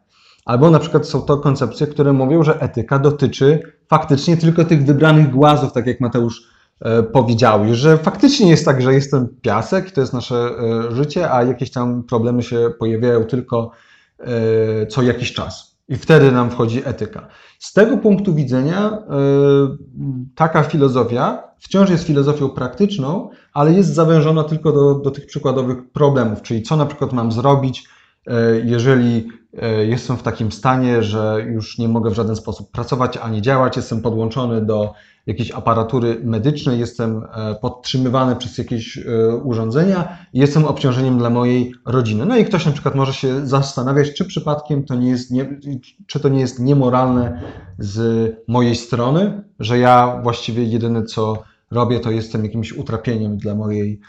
Albo 0.46 0.72
na 0.72 0.80
przykład 0.80 1.08
są 1.08 1.22
to 1.22 1.38
koncepcje, 1.38 1.88
które 1.88 2.14
mówią, 2.14 2.44
że 2.44 2.62
etyka 2.62 3.00
dotyczy 3.00 3.62
faktycznie 3.90 4.38
tylko 4.38 4.66
tych 4.66 4.86
wybranych 4.86 5.32
głazów, 5.32 5.74
tak 5.74 5.88
jak 5.88 6.02
Mateusz 6.02 6.55
powiedziały, 7.14 7.76
że 7.76 7.98
faktycznie 7.98 8.50
jest 8.50 8.66
tak, 8.66 8.82
że 8.82 8.94
jestem 8.94 9.28
piasek, 9.42 9.92
to 9.92 10.02
jest 10.02 10.14
nasze 10.14 10.36
e, 10.36 10.96
życie, 10.96 11.32
a 11.32 11.44
jakieś 11.44 11.72
tam 11.72 12.04
problemy 12.04 12.44
się 12.44 12.72
pojawiają 12.80 13.24
tylko 13.24 13.72
e, 14.20 14.88
co 14.88 15.02
jakiś 15.02 15.34
czas. 15.34 15.76
I 15.90 15.96
wtedy 15.96 16.32
nam 16.32 16.52
wchodzi 16.52 16.82
etyka. 16.86 17.28
Z 17.60 17.74
tego 17.74 17.98
punktu 17.98 18.34
widzenia 18.34 18.90
e, 18.90 19.02
taka 20.36 20.64
filozofia 20.64 21.44
wciąż 21.60 21.90
jest 21.90 22.04
filozofią 22.04 22.50
praktyczną, 22.50 23.30
ale 23.54 23.74
jest 23.74 23.94
zawężona 23.94 24.44
tylko 24.44 24.72
do, 24.72 24.96
do 24.96 25.12
tych 25.12 25.26
przykładowych 25.26 25.92
problemów, 25.92 26.42
czyli 26.42 26.64
co 26.64 26.78
na 26.78 26.86
przykład 26.86 27.14
mam 27.14 27.32
zrobić, 27.32 27.88
e, 28.28 28.60
jeżeli 28.64 29.28
e, 29.62 29.86
jestem 29.86 30.18
w 30.18 30.24
takim 30.24 30.52
stanie, 30.52 31.04
że 31.04 31.46
już 31.48 31.78
nie 31.78 31.88
mogę 31.88 32.10
w 32.10 32.16
żaden 32.16 32.36
sposób 32.36 32.72
pracować 32.72 33.18
ani 33.18 33.42
działać, 33.42 33.78
jestem 33.78 34.02
podłączony 34.02 34.66
do 34.66 34.94
jakiejś 35.26 35.52
aparatury 35.52 36.22
medycznej, 36.24 36.80
jestem 36.80 37.24
e, 37.24 37.56
podtrzymywany 37.56 38.36
przez 38.36 38.58
jakieś 38.58 38.98
e, 38.98 39.36
urządzenia 39.36 40.18
jestem 40.34 40.66
obciążeniem 40.66 41.18
dla 41.18 41.30
mojej 41.30 41.74
rodziny. 41.86 42.26
No 42.26 42.38
i 42.38 42.46
ktoś 42.46 42.66
na 42.66 42.72
przykład 42.72 42.96
może 42.96 43.14
się 43.14 43.48
zastanawiać, 43.48 44.14
czy 44.14 44.26
przypadkiem 44.26 44.84
to 44.84 44.96
nie 44.96 45.10
jest, 45.10 45.32
nie, 45.32 45.60
czy 46.08 46.20
to 46.20 46.30
nie 46.30 46.40
jest 46.40 46.60
niemoralne 46.60 47.42
z 47.80 48.32
mojej 48.48 48.76
strony, 48.76 49.44
że 49.60 49.80
ja 49.80 50.20
właściwie 50.24 50.64
jedyne 50.64 51.04
co 51.04 51.44
robię, 51.72 52.00
to 52.00 52.12
jestem 52.12 52.44
jakimś 52.44 52.74
utrapieniem 52.74 53.38
dla 53.38 53.56
mojej 53.56 54.00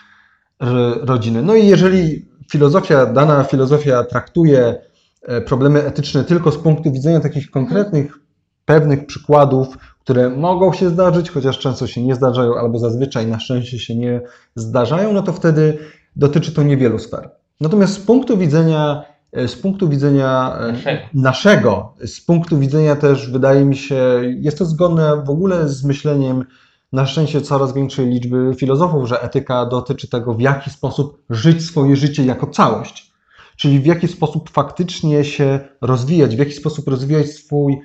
rodziny. 1.01 1.43
No 1.43 1.55
i 1.55 1.67
jeżeli 1.67 2.29
filozofia, 2.51 3.07
dana 3.07 3.45
filozofia 3.45 4.05
traktuje 4.05 4.77
e, 5.23 5.41
problemy 5.41 5.85
etyczne 5.85 6.25
tylko 6.25 6.53
z 6.53 6.59
punktu 6.59 6.93
widzenia 6.93 7.21
takich 7.21 7.51
konkretnych, 7.51 8.19
pewnych 8.65 9.07
przykładów, 9.07 9.79
które 10.07 10.31
mogą 10.31 10.73
się 10.73 10.89
zdarzyć, 10.89 11.31
chociaż 11.31 11.59
często 11.59 11.87
się 11.87 12.03
nie 12.03 12.15
zdarzają, 12.15 12.55
albo 12.59 12.79
zazwyczaj 12.79 13.27
na 13.27 13.41
szczęście 13.41 13.79
się 13.79 13.97
nie 13.97 14.21
zdarzają, 14.55 15.13
no 15.13 15.23
to 15.23 15.33
wtedy 15.33 15.79
dotyczy 16.17 16.53
to 16.53 16.63
niewielu 16.63 16.99
sfer. 16.99 17.31
Natomiast 17.61 17.95
z 17.95 17.99
punktu 17.99 18.39
widzenia, 18.39 19.03
e, 19.33 19.49
z 19.49 19.57
punktu 19.57 19.89
widzenia 19.89 20.59
e, 20.59 20.73
Naszego. 20.73 21.01
naszego, 21.15 21.95
z 22.05 22.21
punktu 22.21 22.59
widzenia 22.59 22.97
też 22.97 23.31
wydaje 23.31 23.65
mi 23.65 23.77
się, 23.77 24.23
jest 24.41 24.59
to 24.59 24.65
zgodne 24.65 25.23
w 25.25 25.31
ogóle 25.31 25.69
z 25.69 25.85
myśleniem 25.85 26.45
na 26.93 27.07
szczęście 27.07 27.41
coraz 27.41 27.75
większej 27.75 28.07
liczby 28.07 28.55
filozofów, 28.57 29.09
że 29.09 29.23
etyka 29.23 29.67
dotyczy 29.67 30.09
tego, 30.09 30.35
w 30.35 30.41
jaki 30.41 30.71
sposób 30.71 31.23
żyć 31.31 31.65
swoje 31.65 31.97
życie 31.97 32.25
jako 32.25 32.47
całość. 32.47 33.13
Czyli 33.57 33.81
w 33.81 33.87
jaki 33.87 34.09
sposób 34.09 34.51
faktycznie 34.51 35.25
się 35.25 35.61
rozwijać, 35.81 36.37
w 36.37 36.39
jaki 36.39 36.53
sposób 36.53 36.89
rozwijać 36.89 37.27
swój 37.27 37.81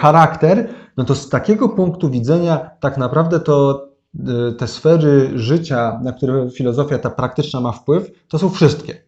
charakter, 0.00 0.68
no 0.96 1.04
to 1.04 1.14
z 1.14 1.28
takiego 1.28 1.68
punktu 1.68 2.10
widzenia 2.10 2.70
tak 2.80 2.98
naprawdę 2.98 3.40
to 3.40 3.88
e, 4.18 4.52
te 4.52 4.66
sfery 4.68 5.30
życia, 5.34 6.00
na 6.02 6.12
które 6.12 6.50
filozofia 6.50 6.98
ta 6.98 7.10
praktyczna 7.10 7.60
ma 7.60 7.72
wpływ, 7.72 8.10
to 8.28 8.38
są 8.38 8.50
wszystkie. 8.50 9.02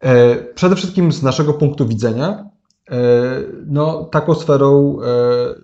E, 0.00 0.36
Przede 0.36 0.76
wszystkim 0.76 1.12
z 1.12 1.22
naszego 1.22 1.54
punktu 1.54 1.86
widzenia, 1.86 2.44
e, 2.90 2.96
no, 3.66 4.04
taką 4.04 4.34
sferą 4.34 4.96
e, 5.00 5.06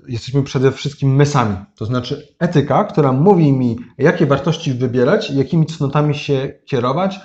jesteśmy 0.08 0.42
przede 0.42 0.72
wszystkim 0.72 1.16
my 1.16 1.26
sami. 1.26 1.56
To 1.76 1.84
znaczy 1.84 2.28
etyka, 2.38 2.84
która 2.84 3.12
mówi 3.12 3.52
mi, 3.52 3.76
jakie 3.98 4.26
wartości 4.26 4.72
wybierać, 4.72 5.30
jakimi 5.30 5.66
cnotami 5.66 6.14
się 6.14 6.52
kierować, 6.64 7.20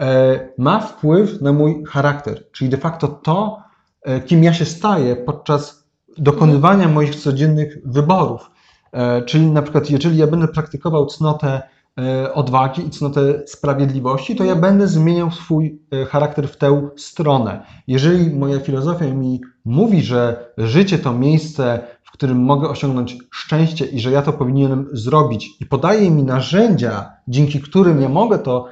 e, 0.00 0.48
ma 0.58 0.80
wpływ 0.80 1.40
na 1.40 1.52
mój 1.52 1.84
charakter. 1.84 2.50
Czyli 2.52 2.70
de 2.70 2.76
facto 2.76 3.08
to, 3.08 3.58
e, 4.02 4.20
kim 4.20 4.44
ja 4.44 4.52
się 4.52 4.64
staję 4.64 5.16
podczas 5.16 5.85
dokonywania 6.18 6.88
moich 6.88 7.16
codziennych 7.16 7.78
wyborów. 7.84 8.50
E, 8.92 9.22
Czyli 9.22 9.46
na 9.46 9.62
przykład, 9.62 9.90
jeżeli 9.90 10.16
ja 10.16 10.26
będę 10.26 10.48
praktykował 10.48 11.06
cnotę 11.06 11.62
e, 11.98 12.34
odwagi 12.34 12.86
i 12.86 12.90
cnotę 12.90 13.42
sprawiedliwości, 13.46 14.36
to 14.36 14.44
ja 14.44 14.56
będę 14.56 14.88
zmieniał 14.88 15.30
swój 15.30 15.80
e, 15.92 16.04
charakter 16.04 16.48
w 16.48 16.56
tę 16.56 16.88
stronę. 16.96 17.62
Jeżeli 17.86 18.30
moja 18.30 18.60
filozofia 18.60 19.06
mi 19.06 19.40
mówi, 19.64 20.02
że 20.02 20.52
życie 20.58 20.98
to 20.98 21.12
miejsce, 21.12 21.80
w 22.02 22.10
którym 22.10 22.38
mogę 22.38 22.68
osiągnąć 22.68 23.18
szczęście 23.32 23.84
i 23.84 24.00
że 24.00 24.10
ja 24.10 24.22
to 24.22 24.32
powinienem 24.32 24.88
zrobić 24.92 25.50
i 25.60 25.66
podaje 25.66 26.10
mi 26.10 26.22
narzędzia, 26.22 27.12
dzięki 27.28 27.60
którym 27.60 28.00
ja 28.02 28.08
mogę 28.08 28.38
to 28.38 28.68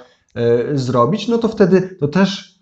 zrobić, 0.74 1.28
no 1.28 1.38
to 1.38 1.48
wtedy 1.48 1.96
to 2.00 2.08
też, 2.08 2.53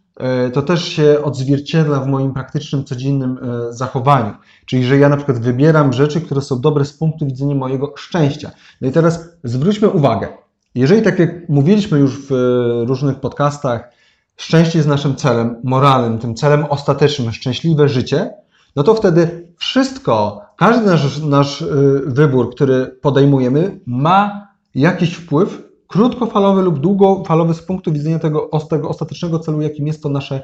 to 0.53 0.63
też 0.63 0.85
się 0.85 1.23
odzwierciedla 1.23 2.01
w 2.01 2.07
moim 2.07 2.35
praktycznym, 2.35 2.85
codziennym 2.85 3.39
e, 3.39 3.73
zachowaniu. 3.73 4.35
Czyli, 4.67 4.85
że 4.85 4.99
ja 4.99 5.09
na 5.09 5.17
przykład 5.17 5.39
wybieram 5.39 5.93
rzeczy, 5.93 6.21
które 6.21 6.41
są 6.41 6.61
dobre 6.61 6.85
z 6.85 6.93
punktu 6.93 7.27
widzenia 7.27 7.55
mojego 7.55 7.93
szczęścia. 7.97 8.51
No 8.81 8.89
i 8.89 8.93
teraz 8.93 9.29
zwróćmy 9.45 9.91
uwagę. 9.91 10.29
Jeżeli, 10.75 11.03
tak 11.03 11.19
jak 11.19 11.49
mówiliśmy 11.49 11.99
już 11.99 12.27
w 12.29 12.33
e, 12.33 12.87
różnych 12.87 13.21
podcastach, 13.21 13.91
szczęście 14.37 14.79
jest 14.79 14.89
naszym 14.89 15.17
celem 15.17 15.57
moralnym, 15.65 16.19
tym 16.19 16.35
celem 16.35 16.65
ostatecznym, 16.65 17.33
szczęśliwe 17.33 17.89
życie, 17.89 18.31
no 18.77 18.83
to 18.83 18.95
wtedy 18.95 19.49
wszystko, 19.57 20.43
każdy 20.57 20.87
nasz, 20.87 21.21
nasz 21.21 21.63
e, 21.63 21.67
wybór, 22.07 22.55
który 22.55 22.87
podejmujemy, 22.87 23.81
ma 23.87 24.49
jakiś 24.75 25.15
wpływ, 25.15 25.72
krótkofalowy 25.93 26.63
lub 26.63 26.79
długofalowy 26.79 27.55
z 27.55 27.63
punktu 27.63 27.93
widzenia 27.93 28.19
tego, 28.19 28.51
tego 28.71 28.89
ostatecznego 28.89 29.39
celu, 29.39 29.61
jakim 29.63 29.87
jest 29.87 30.03
to 30.03 30.09
nasze 30.09 30.43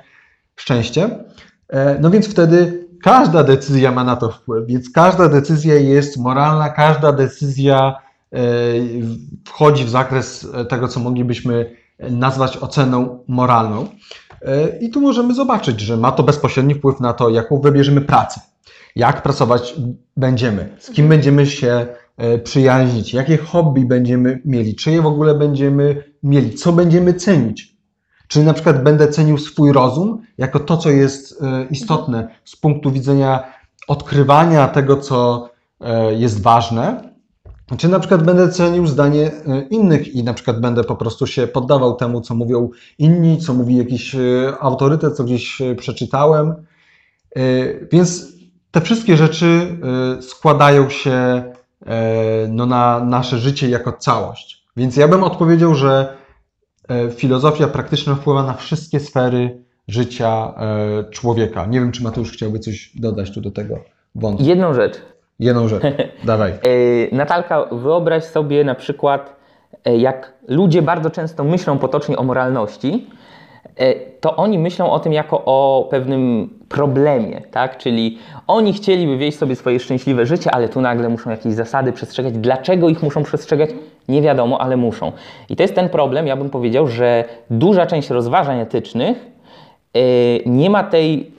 szczęście. 0.57 1.25
E, 1.69 1.99
No 2.01 2.11
więc 2.11 2.29
wtedy 2.29 2.89
każda 3.03 3.45
decyzja 3.45 3.93
ma 3.93 4.05
na 4.05 4.17
to 4.17 4.31
wpływ, 4.31 4.67
więc 4.67 4.91
każda 4.91 5.29
decyzja 5.29 5.75
jest 5.75 6.17
moralna, 6.17 6.69
każda 6.69 7.13
decyzja 7.13 7.95
e, 8.33 8.39
wchodzi 9.47 9.85
w 9.85 9.91
zakres 9.91 10.49
tego, 10.69 10.89
co 10.89 11.01
moglibyśmy 11.01 11.77
nazwać 11.99 12.57
oceną 12.57 13.25
moralną. 13.29 13.87
E, 14.43 14.79
I 14.79 14.91
tu 14.91 15.01
możemy 15.01 15.35
zobaczyć, 15.35 15.81
że 15.81 15.97
ma 15.97 16.13
to 16.13 16.23
bezpośredni 16.23 16.75
wpływ 16.75 17.01
na 17.01 17.13
to, 17.13 17.29
jaką 17.29 17.61
wybierzemy 17.61 18.01
pracę, 18.01 18.41
jak 18.97 19.23
pracować 19.23 19.75
będziemy, 20.17 20.77
z 20.79 20.91
kim 20.91 21.09
będziemy 21.09 21.47
się 21.47 21.87
przyjaźnić, 22.45 23.15
jakie 23.15 23.37
hobby 23.37 23.85
będziemy 23.85 24.43
mieli, 24.45 24.75
czy 24.75 24.91
je 24.91 25.03
w 25.03 25.07
ogóle 25.07 25.35
będziemy 25.35 26.05
mieli, 26.23 26.55
co 26.55 26.73
będziemy 26.73 27.15
cenić. 27.15 27.79
Czy 28.29 28.43
na 28.43 28.55
przykład 28.55 28.83
będę 28.83 29.09
cenił 29.09 29.39
swój 29.39 29.73
rozum 29.73 30.23
jako 30.39 30.61
to, 30.61 30.77
co 30.77 30.91
jest 30.91 31.43
e, 31.43 31.67
istotne 31.71 32.29
z 32.45 32.57
punktu 32.57 32.91
widzenia 32.91 33.53
odkrywania 33.89 34.69
tego, 34.69 34.97
co 34.97 35.51
e, 35.81 36.15
jest 36.15 36.43
ważne, 36.43 37.13
czy 37.77 37.89
na 37.89 37.99
przykład 38.01 38.23
będę 38.23 38.49
cenił 38.49 38.87
zdanie 38.87 39.31
e, 39.47 39.61
innych 39.71 40.15
i 40.15 40.25
na 40.25 40.35
przykład 40.35 40.61
będę 40.61 40.85
po 40.85 40.97
prostu 40.97 41.27
się 41.27 41.47
poddawał 41.47 41.97
temu, 41.97 42.21
co 42.21 42.35
mówią 42.35 42.71
inni, 42.99 43.39
co 43.39 43.55
mówi 43.55 43.77
jakiś 43.77 44.15
e, 44.15 44.19
autorytet, 44.61 45.17
co 45.17 45.25
gdzieś 45.25 45.61
e, 45.61 45.75
przeczytałem. 45.75 46.55
E, 47.37 47.43
Więc 47.93 48.27
te 48.71 48.81
wszystkie 48.81 49.17
rzeczy 49.17 49.79
e, 50.19 50.23
składają 50.23 50.91
się 50.91 51.11
e, 51.11 51.58
no, 52.49 52.67
na 52.67 53.05
nasze 53.05 53.39
życie 53.39 53.69
jako 53.69 53.93
całość. 53.93 54.65
Więc 54.77 54.97
ja 54.97 55.09
bym 55.09 55.25
odpowiedział, 55.25 55.75
że 55.75 56.17
e, 56.89 57.11
filozofia 57.11 57.69
praktyczna 57.69 58.15
wpływa 58.15 58.43
na 58.43 58.55
wszystkie 58.55 59.01
sfery 59.01 59.63
życia 59.89 60.55
e, 60.57 61.11
człowieka. 61.11 61.67
Nie 61.67 61.81
wiem, 61.81 61.93
czy 61.93 62.03
Mateusz 62.03 62.33
chciałby 62.33 62.59
coś 62.59 62.93
dodać 62.97 63.35
tu 63.35 63.41
do 63.41 63.51
tego 63.51 63.79
wątku. 64.15 64.45
Jedną 64.45 64.75
rzecz. 64.75 64.95
Jedną 65.39 65.69
rzecz. 65.69 65.83
Dawaj. 66.25 66.53
E, 66.53 67.17
Natalka, 67.17 67.65
wyobraź 67.65 68.25
sobie 68.25 68.65
na 68.65 68.75
przykład, 68.75 69.37
e, 69.85 69.97
jak 69.97 70.33
ludzie 70.49 70.83
bardzo 70.83 71.11
często 71.11 71.45
myślą 71.45 71.79
potocznie 71.79 72.17
o 72.17 72.23
moralności, 72.23 73.07
e, 73.13 73.28
to 74.21 74.37
oni 74.37 74.59
myślą 74.59 74.91
o 74.91 75.01
tym 75.01 75.13
jako 75.13 75.43
o 75.45 75.89
pewnym 75.91 76.51
problemie, 76.69 77.41
tak? 77.51 77.79
Czyli 77.79 78.19
oni 78.47 78.73
chcieliby 78.73 79.17
wieść 79.17 79.39
sobie 79.39 79.57
swoje 79.57 79.81
szczęśliwe 79.81 80.27
życie, 80.27 80.51
ale 80.51 80.69
tu 80.69 80.81
nagle 80.81 81.09
muszą 81.09 81.31
jakieś 81.31 81.53
zasady 81.53 81.93
przestrzegać. 81.93 82.39
Dlaczego 82.39 82.89
ich 82.89 83.03
muszą 83.03 83.23
przestrzegać? 83.23 83.71
Nie 84.09 84.23
wiadomo, 84.23 84.61
ale 84.61 84.77
muszą. 84.77 85.13
I 85.49 85.57
to 85.57 85.63
jest 85.63 85.75
ten 85.75 85.89
problem, 85.89 86.27
ja 86.27 86.37
bym 86.37 86.51
powiedział, 86.51 86.89
że 86.89 87.25
duża 87.51 87.87
część 87.87 88.11
rozważań 88.11 88.61
etycznych 88.61 89.27
e, 89.95 90.01
nie 90.47 90.71
ma 90.71 90.85
tej 90.85 91.31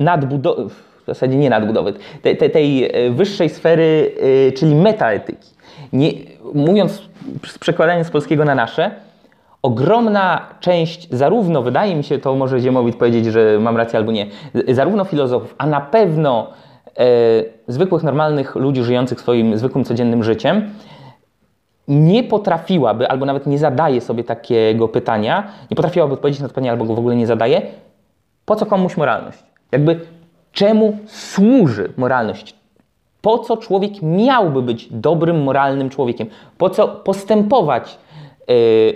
nadbudowy, 0.00 0.68
w 1.02 1.06
zasadzie 1.06 1.36
nie 1.36 1.50
nadbudowy, 1.50 1.92
tej, 2.22 2.36
tej, 2.36 2.84
e, 2.84 3.10
wyższej 3.10 3.48
sfery, 3.48 4.12
e, 4.48 4.52
czyli 4.52 4.74
metaetyki. 4.74 5.48
Nie, 5.92 6.10
mówiąc, 6.54 7.02
z 7.46 7.58
przekładaniem 7.58 8.04
z 8.04 8.10
polskiego 8.10 8.44
na 8.44 8.54
nasze, 8.54 8.90
ogromna 9.66 10.40
część, 10.60 11.08
zarówno, 11.10 11.62
wydaje 11.62 11.96
mi 11.96 12.04
się, 12.04 12.18
to 12.18 12.34
może 12.34 12.60
Ziemowit 12.60 12.96
powiedzieć, 12.96 13.24
że 13.24 13.58
mam 13.60 13.76
rację 13.76 13.98
albo 13.98 14.12
nie, 14.12 14.26
zarówno 14.68 15.04
filozofów, 15.04 15.54
a 15.58 15.66
na 15.66 15.80
pewno 15.80 16.50
e, 16.98 17.04
zwykłych, 17.68 18.02
normalnych 18.02 18.54
ludzi 18.54 18.82
żyjących 18.82 19.20
swoim 19.20 19.58
zwykłym, 19.58 19.84
codziennym 19.84 20.24
życiem, 20.24 20.70
nie 21.88 22.24
potrafiłaby, 22.24 23.08
albo 23.08 23.26
nawet 23.26 23.46
nie 23.46 23.58
zadaje 23.58 24.00
sobie 24.00 24.24
takiego 24.24 24.88
pytania, 24.88 25.48
nie 25.70 25.76
potrafiłaby 25.76 26.14
odpowiedzieć 26.14 26.40
na 26.40 26.48
to 26.48 26.54
pytanie, 26.54 26.70
albo 26.70 26.84
go 26.84 26.94
w 26.94 26.98
ogóle 26.98 27.16
nie 27.16 27.26
zadaje, 27.26 27.62
po 28.44 28.56
co 28.56 28.66
komuś 28.66 28.96
moralność? 28.96 29.38
Jakby 29.72 30.00
czemu 30.52 30.98
służy 31.06 31.92
moralność? 31.96 32.56
po 33.26 33.38
co 33.38 33.56
człowiek 33.56 33.92
miałby 34.02 34.62
być 34.62 34.88
dobrym, 34.90 35.42
moralnym 35.42 35.90
człowiekiem, 35.90 36.26
po 36.58 36.70
co 36.70 36.88
postępować 36.88 37.98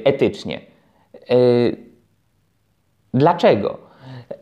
etycznie. 0.05 0.61
Yy, 1.31 1.77
dlaczego? 3.15 3.79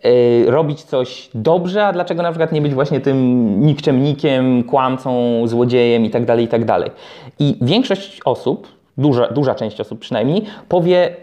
Yy, 0.04 0.50
robić 0.50 0.82
coś 0.82 1.30
dobrze, 1.34 1.86
a 1.86 1.92
dlaczego 1.92 2.22
na 2.22 2.30
przykład 2.30 2.52
nie 2.52 2.62
być 2.62 2.74
właśnie 2.74 3.00
tym 3.00 3.60
nikczemnikiem, 3.60 4.64
kłamcą, 4.64 5.42
złodziejem 5.44 6.04
i 6.04 6.10
tak 6.10 6.24
dalej, 6.24 6.44
i 6.44 6.48
tak 6.48 6.64
dalej. 6.64 6.90
I 7.38 7.58
większość 7.62 8.20
osób, 8.24 8.68
duża, 8.98 9.28
duża 9.28 9.54
część 9.54 9.80
osób 9.80 9.98
przynajmniej, 9.98 10.44
powie, 10.68 11.16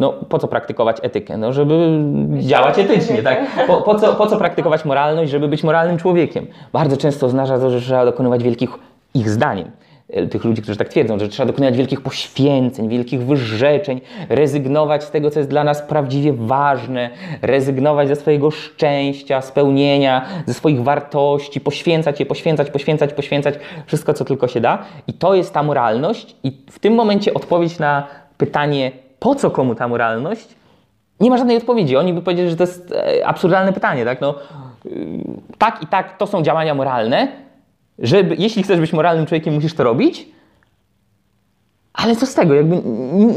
no 0.00 0.12
po 0.12 0.38
co 0.38 0.48
praktykować 0.48 0.96
etykę? 1.02 1.36
No 1.36 1.52
żeby 1.52 1.98
działać 2.38 2.78
etycznie, 2.78 3.22
tak? 3.22 3.66
Po, 3.66 3.82
po, 3.82 3.94
co, 3.94 4.14
po 4.14 4.26
co 4.26 4.36
praktykować 4.36 4.84
moralność, 4.84 5.30
żeby 5.30 5.48
być 5.48 5.64
moralnym 5.64 5.98
człowiekiem? 5.98 6.46
Bardzo 6.72 6.96
często 6.96 7.26
oznacza 7.26 7.58
to, 7.58 7.70
że 7.70 7.80
trzeba 7.80 8.04
dokonywać 8.04 8.42
wielkich, 8.42 8.70
ich 9.14 9.30
zdaniem, 9.30 9.70
tych 10.30 10.44
ludzi, 10.44 10.62
którzy 10.62 10.78
tak 10.78 10.88
twierdzą, 10.88 11.18
że 11.18 11.28
trzeba 11.28 11.46
dokonywać 11.46 11.76
wielkich 11.76 12.00
poświęceń, 12.00 12.88
wielkich 12.88 13.22
wyrzeczeń, 13.22 14.00
rezygnować 14.28 15.04
z 15.04 15.10
tego, 15.10 15.30
co 15.30 15.40
jest 15.40 15.50
dla 15.50 15.64
nas 15.64 15.82
prawdziwie 15.82 16.32
ważne, 16.32 17.10
rezygnować 17.42 18.08
ze 18.08 18.16
swojego 18.16 18.50
szczęścia, 18.50 19.40
spełnienia, 19.40 20.26
ze 20.46 20.54
swoich 20.54 20.82
wartości, 20.82 21.60
poświęcać 21.60 22.20
je, 22.20 22.26
poświęcać, 22.26 22.70
poświęcać, 22.70 23.12
poświęcać, 23.12 23.54
wszystko, 23.86 24.14
co 24.14 24.24
tylko 24.24 24.48
się 24.48 24.60
da. 24.60 24.78
I 25.06 25.12
to 25.12 25.34
jest 25.34 25.54
ta 25.54 25.62
moralność 25.62 26.36
i 26.42 26.52
w 26.70 26.78
tym 26.78 26.94
momencie 26.94 27.34
odpowiedź 27.34 27.78
na 27.78 28.06
pytanie, 28.36 28.92
po 29.18 29.34
co 29.34 29.50
komu 29.50 29.74
ta 29.74 29.88
moralność? 29.88 30.48
Nie 31.20 31.30
ma 31.30 31.38
żadnej 31.38 31.56
odpowiedzi. 31.56 31.96
Oni 31.96 32.12
by 32.12 32.22
powiedzieli, 32.22 32.50
że 32.50 32.56
to 32.56 32.62
jest 32.62 32.92
e, 32.92 33.26
absurdalne 33.26 33.72
pytanie, 33.72 34.04
tak? 34.04 34.20
No, 34.20 34.34
y, 34.86 34.90
tak 35.58 35.82
i 35.82 35.86
tak, 35.86 36.18
to 36.18 36.26
są 36.26 36.42
działania 36.42 36.74
moralne. 36.74 37.43
Żeby, 37.98 38.36
jeśli 38.38 38.62
chcesz 38.62 38.80
być 38.80 38.92
moralnym 38.92 39.26
człowiekiem, 39.26 39.54
musisz 39.54 39.74
to 39.74 39.84
robić. 39.84 40.28
Ale 41.94 42.16
co 42.16 42.26
z 42.26 42.34
tego? 42.34 42.54
Jakby 42.54 42.82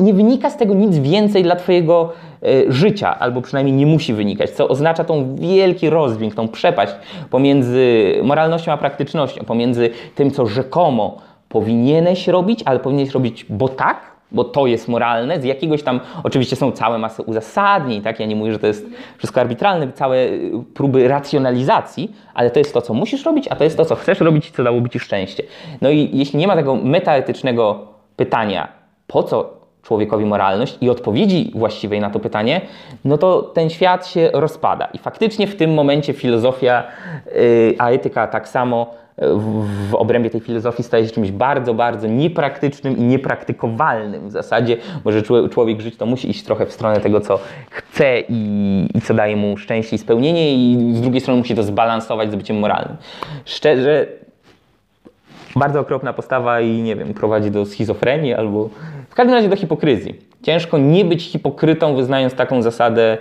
nie 0.02 0.14
wynika 0.14 0.50
z 0.50 0.58
tego 0.58 0.74
nic 0.74 0.98
więcej 0.98 1.44
dla 1.44 1.56
Twojego 1.56 2.14
e, 2.44 2.72
życia, 2.72 3.20
albo 3.20 3.42
przynajmniej 3.42 3.76
nie 3.76 3.86
musi 3.86 4.14
wynikać, 4.14 4.50
co 4.50 4.68
oznacza 4.68 5.04
tą 5.04 5.36
wielki 5.36 5.90
rozdźwięk, 5.90 6.36
tą 6.36 6.48
przepaść 6.48 6.94
pomiędzy 7.30 8.14
moralnością 8.24 8.72
a 8.72 8.78
praktycznością, 8.78 9.44
pomiędzy 9.46 9.90
tym, 10.16 10.32
co 10.32 10.46
rzekomo 10.46 11.18
powinieneś 11.50 12.28
robić, 12.28 12.64
ale 12.66 12.80
powinieneś 12.80 13.14
robić, 13.14 13.46
bo 13.50 13.70
tak, 13.70 14.17
bo 14.32 14.44
to 14.44 14.68
jest 14.68 14.88
moralne, 14.88 15.42
z 15.42 15.44
jakiegoś 15.44 15.84
tam, 15.84 16.00
oczywiście 16.24 16.56
są 16.56 16.72
całe 16.72 16.98
masy 16.98 17.22
uzasadnień, 17.22 18.02
tak, 18.02 18.20
ja 18.20 18.26
nie 18.26 18.36
mówię, 18.36 18.54
że 18.54 18.60
to 18.60 18.68
jest 18.68 18.86
wszystko 19.18 19.42
arbitralne, 19.42 19.92
całe 19.92 20.18
y, 20.18 20.52
próby 20.74 21.08
racjonalizacji, 21.08 22.16
ale 22.34 22.52
to 22.52 22.60
jest 22.60 22.74
to, 22.74 22.82
co 22.82 22.94
musisz 22.94 23.26
robić, 23.26 23.48
a 23.48 23.56
to 23.56 23.64
jest 23.64 23.78
to, 23.78 23.86
co 23.86 23.96
chcesz 23.96 24.20
robić 24.20 24.50
i 24.50 24.52
co 24.52 24.64
dałoby 24.64 24.90
Ci 24.90 25.00
szczęście. 25.00 25.44
No 25.82 25.90
i 25.90 26.10
jeśli 26.14 26.40
nie 26.40 26.48
ma 26.48 26.56
tego 26.56 26.76
metaetycznego 26.76 27.88
pytania, 28.16 28.68
po 29.08 29.24
co 29.24 29.58
człowiekowi 29.82 30.26
moralność 30.26 30.78
i 30.82 30.90
odpowiedzi 30.90 31.52
właściwej 31.56 32.00
na 32.00 32.10
to 32.10 32.20
pytanie, 32.20 32.62
no 33.06 33.18
to 33.18 33.42
ten 33.42 33.70
świat 33.70 34.08
się 34.08 34.30
rozpada. 34.34 34.88
I 34.94 34.98
faktycznie 34.98 35.48
w 35.48 35.56
tym 35.56 35.74
momencie 35.74 36.14
filozofia, 36.14 36.84
yy, 37.26 37.76
a 37.80 37.90
etyka 37.90 38.28
tak 38.28 38.48
samo 38.48 38.94
w, 39.18 39.96
obrębie 39.96 40.30
tej 40.30 40.42
filozofii 40.42 40.84
staje 40.84 41.06
się 41.06 41.12
czymś 41.12 41.32
bardzo, 41.32 41.74
bardzo 41.74 42.08
niepraktycznym 42.08 42.98
i 42.98 43.02
niepraktykowalnym 43.02 44.30
w 44.30 44.32
zasadzie, 44.32 44.78
bo 45.04 45.12
że 45.12 45.22
czł- 45.22 45.50
człowiek 45.50 45.82
żyć 45.82 45.98
to 45.98 46.06
musi 46.06 46.30
iść 46.30 46.44
trochę 46.44 46.66
w 46.66 46.72
stronę 46.72 47.00
tego, 47.00 47.22
co 47.22 47.40
chce 47.70 48.20
i, 48.30 48.88
i 48.96 49.02
co 49.02 49.14
daje 49.14 49.36
mu 49.36 49.58
szczęście 49.58 49.96
i 49.96 50.00
spełnienie 50.00 50.54
i 50.56 50.94
z 50.94 51.02
drugiej 51.02 51.22
strony 51.22 51.40
musi 51.40 51.56
to 51.56 51.64
zbalansować 51.64 52.32
z 52.32 52.36
byciem 52.36 52.60
moralnym. 52.60 52.98
Szczerze, 53.46 54.08
bardzo 55.56 55.80
okropna 55.80 56.14
postawa 56.14 56.62
i 56.62 56.82
nie 56.82 56.96
wiem, 56.96 57.14
prowadzi 57.14 57.52
do 57.52 57.66
schizofrenii 57.66 58.34
albo 58.34 58.70
w 59.10 59.16
każdym 59.16 59.36
razie 59.36 59.50
do 59.50 59.56
hipokryzji. 59.56 60.16
Ciężko 60.42 60.78
nie 60.78 61.06
być 61.06 61.24
hipokrytą, 61.24 61.96
wyznając 61.96 62.34
taką 62.34 62.62
zasadę, 62.62 63.18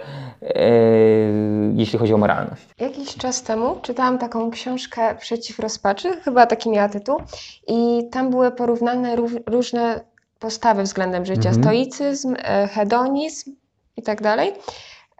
jeśli 1.76 1.98
chodzi 1.98 2.14
o 2.14 2.18
moralność. 2.18 2.62
Jakiś 2.78 3.16
czas 3.16 3.42
temu 3.42 3.76
czytałam 3.82 4.18
taką 4.18 4.50
książkę 4.50 5.14
Przeciw 5.20 5.58
rozpaczy, 5.58 6.20
chyba 6.20 6.46
taki 6.46 6.70
miała 6.70 6.88
tytuł, 6.88 7.16
i 7.68 8.08
tam 8.12 8.30
były 8.30 8.50
porównane 8.50 9.16
rów- 9.16 9.40
różne 9.46 10.00
postawy 10.38 10.82
względem 10.82 11.24
życia: 11.26 11.48
Mhm. 11.48 11.64
stoicyzm, 11.64 12.34
e, 12.38 12.68
hedonizm 12.68 13.52
i 13.96 14.02
tak 14.02 14.22
dalej. 14.22 14.52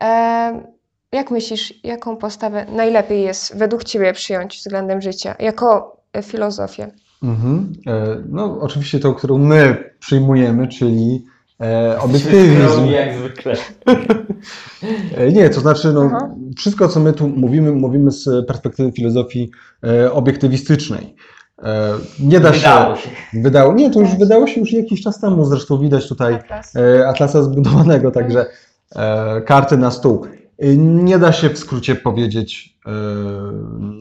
E, 0.03 0.77
Jak 1.13 1.31
myślisz, 1.31 1.85
jaką 1.85 2.17
postawę 2.17 2.67
najlepiej 2.73 3.23
jest 3.23 3.57
według 3.57 3.85
Ciebie 3.85 4.13
przyjąć 4.13 4.59
względem 4.59 5.01
życia 5.01 5.35
jako 5.39 5.97
e, 6.13 6.23
filozofię? 6.23 6.89
Mhm. 7.23 7.73
No, 8.29 8.59
oczywiście 8.61 8.99
tą, 8.99 9.15
którą 9.15 9.39
my 9.39 9.91
przyjmujemy, 9.99 10.69
czyli 10.69 11.25
e, 11.61 11.99
obiektywizm. 12.01 12.87
Jak 12.87 13.19
zwykle. 13.19 13.55
E, 15.17 15.33
Nie, 15.33 15.51
to 15.51 15.61
znaczy, 15.61 15.93
no, 15.93 16.03
Aha. 16.15 16.31
wszystko, 16.57 16.89
co 16.89 17.01
my 17.01 17.13
tu 17.13 17.29
mówimy, 17.29 17.73
mówimy 17.73 18.11
z 18.11 18.47
perspektywy 18.47 18.93
filozofii 18.93 19.51
e, 19.87 20.13
obiektywistycznej. 20.13 21.15
E, 21.63 21.93
Nie 22.21 22.41
da 22.41 22.51
Wydało 22.51 22.97
się. 22.97 23.03
się. 23.03 23.11
Wydało, 23.43 23.73
nie, 23.75 23.91
to 23.91 24.01
już 24.01 24.15
wydało 24.19 24.47
się 24.47 24.61
już 24.61 24.73
jakiś 24.73 25.03
czas 25.03 25.21
temu, 25.21 25.45
zresztą 25.45 25.79
widać 25.79 26.09
tutaj 26.09 26.35
Atlas. 26.35 26.77
e, 26.77 27.09
Atlasa 27.09 27.43
zbudowanego, 27.43 28.11
także 28.11 28.47
e, 28.97 29.41
karty 29.41 29.77
na 29.77 29.91
stół. 29.91 30.27
E, 30.59 30.77
Nie 30.77 31.19
da 31.19 31.33
się 31.33 31.51
w 31.51 31.59
skrócie 31.59 31.95
powiedzieć, 31.95 32.77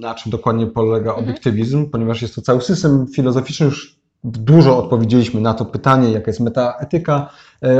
na 0.01 0.15
czym 0.15 0.31
dokładnie 0.31 0.67
polega 0.67 1.09
Mhm. 1.09 1.25
obiektywizm, 1.29 1.89
ponieważ 1.89 2.21
jest 2.21 2.35
to 2.35 2.41
cały 2.41 2.61
system 2.61 3.07
filozoficzny. 3.15 3.65
Już 3.65 3.99
dużo 4.23 4.77
odpowiedzieliśmy 4.77 5.41
na 5.41 5.53
to 5.53 5.65
pytanie, 5.65 6.11
jaka 6.11 6.27
jest 6.31 6.39
metaetyka 6.39 7.29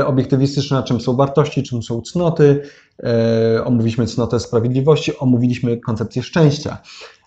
obiektywistyczna, 0.06 0.82
czym 0.82 1.00
są 1.00 1.16
wartości, 1.16 1.62
czym 1.62 1.82
są 1.82 2.02
cnoty. 2.02 2.62
E, 3.02 3.64
Omówiliśmy 3.64 4.06
cnotę 4.06 4.40
sprawiedliwości, 4.40 5.18
omówiliśmy 5.18 5.76
koncepcję 5.76 6.22
szczęścia. 6.22 6.78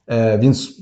E, 0.08 0.40
Więc 0.40 0.82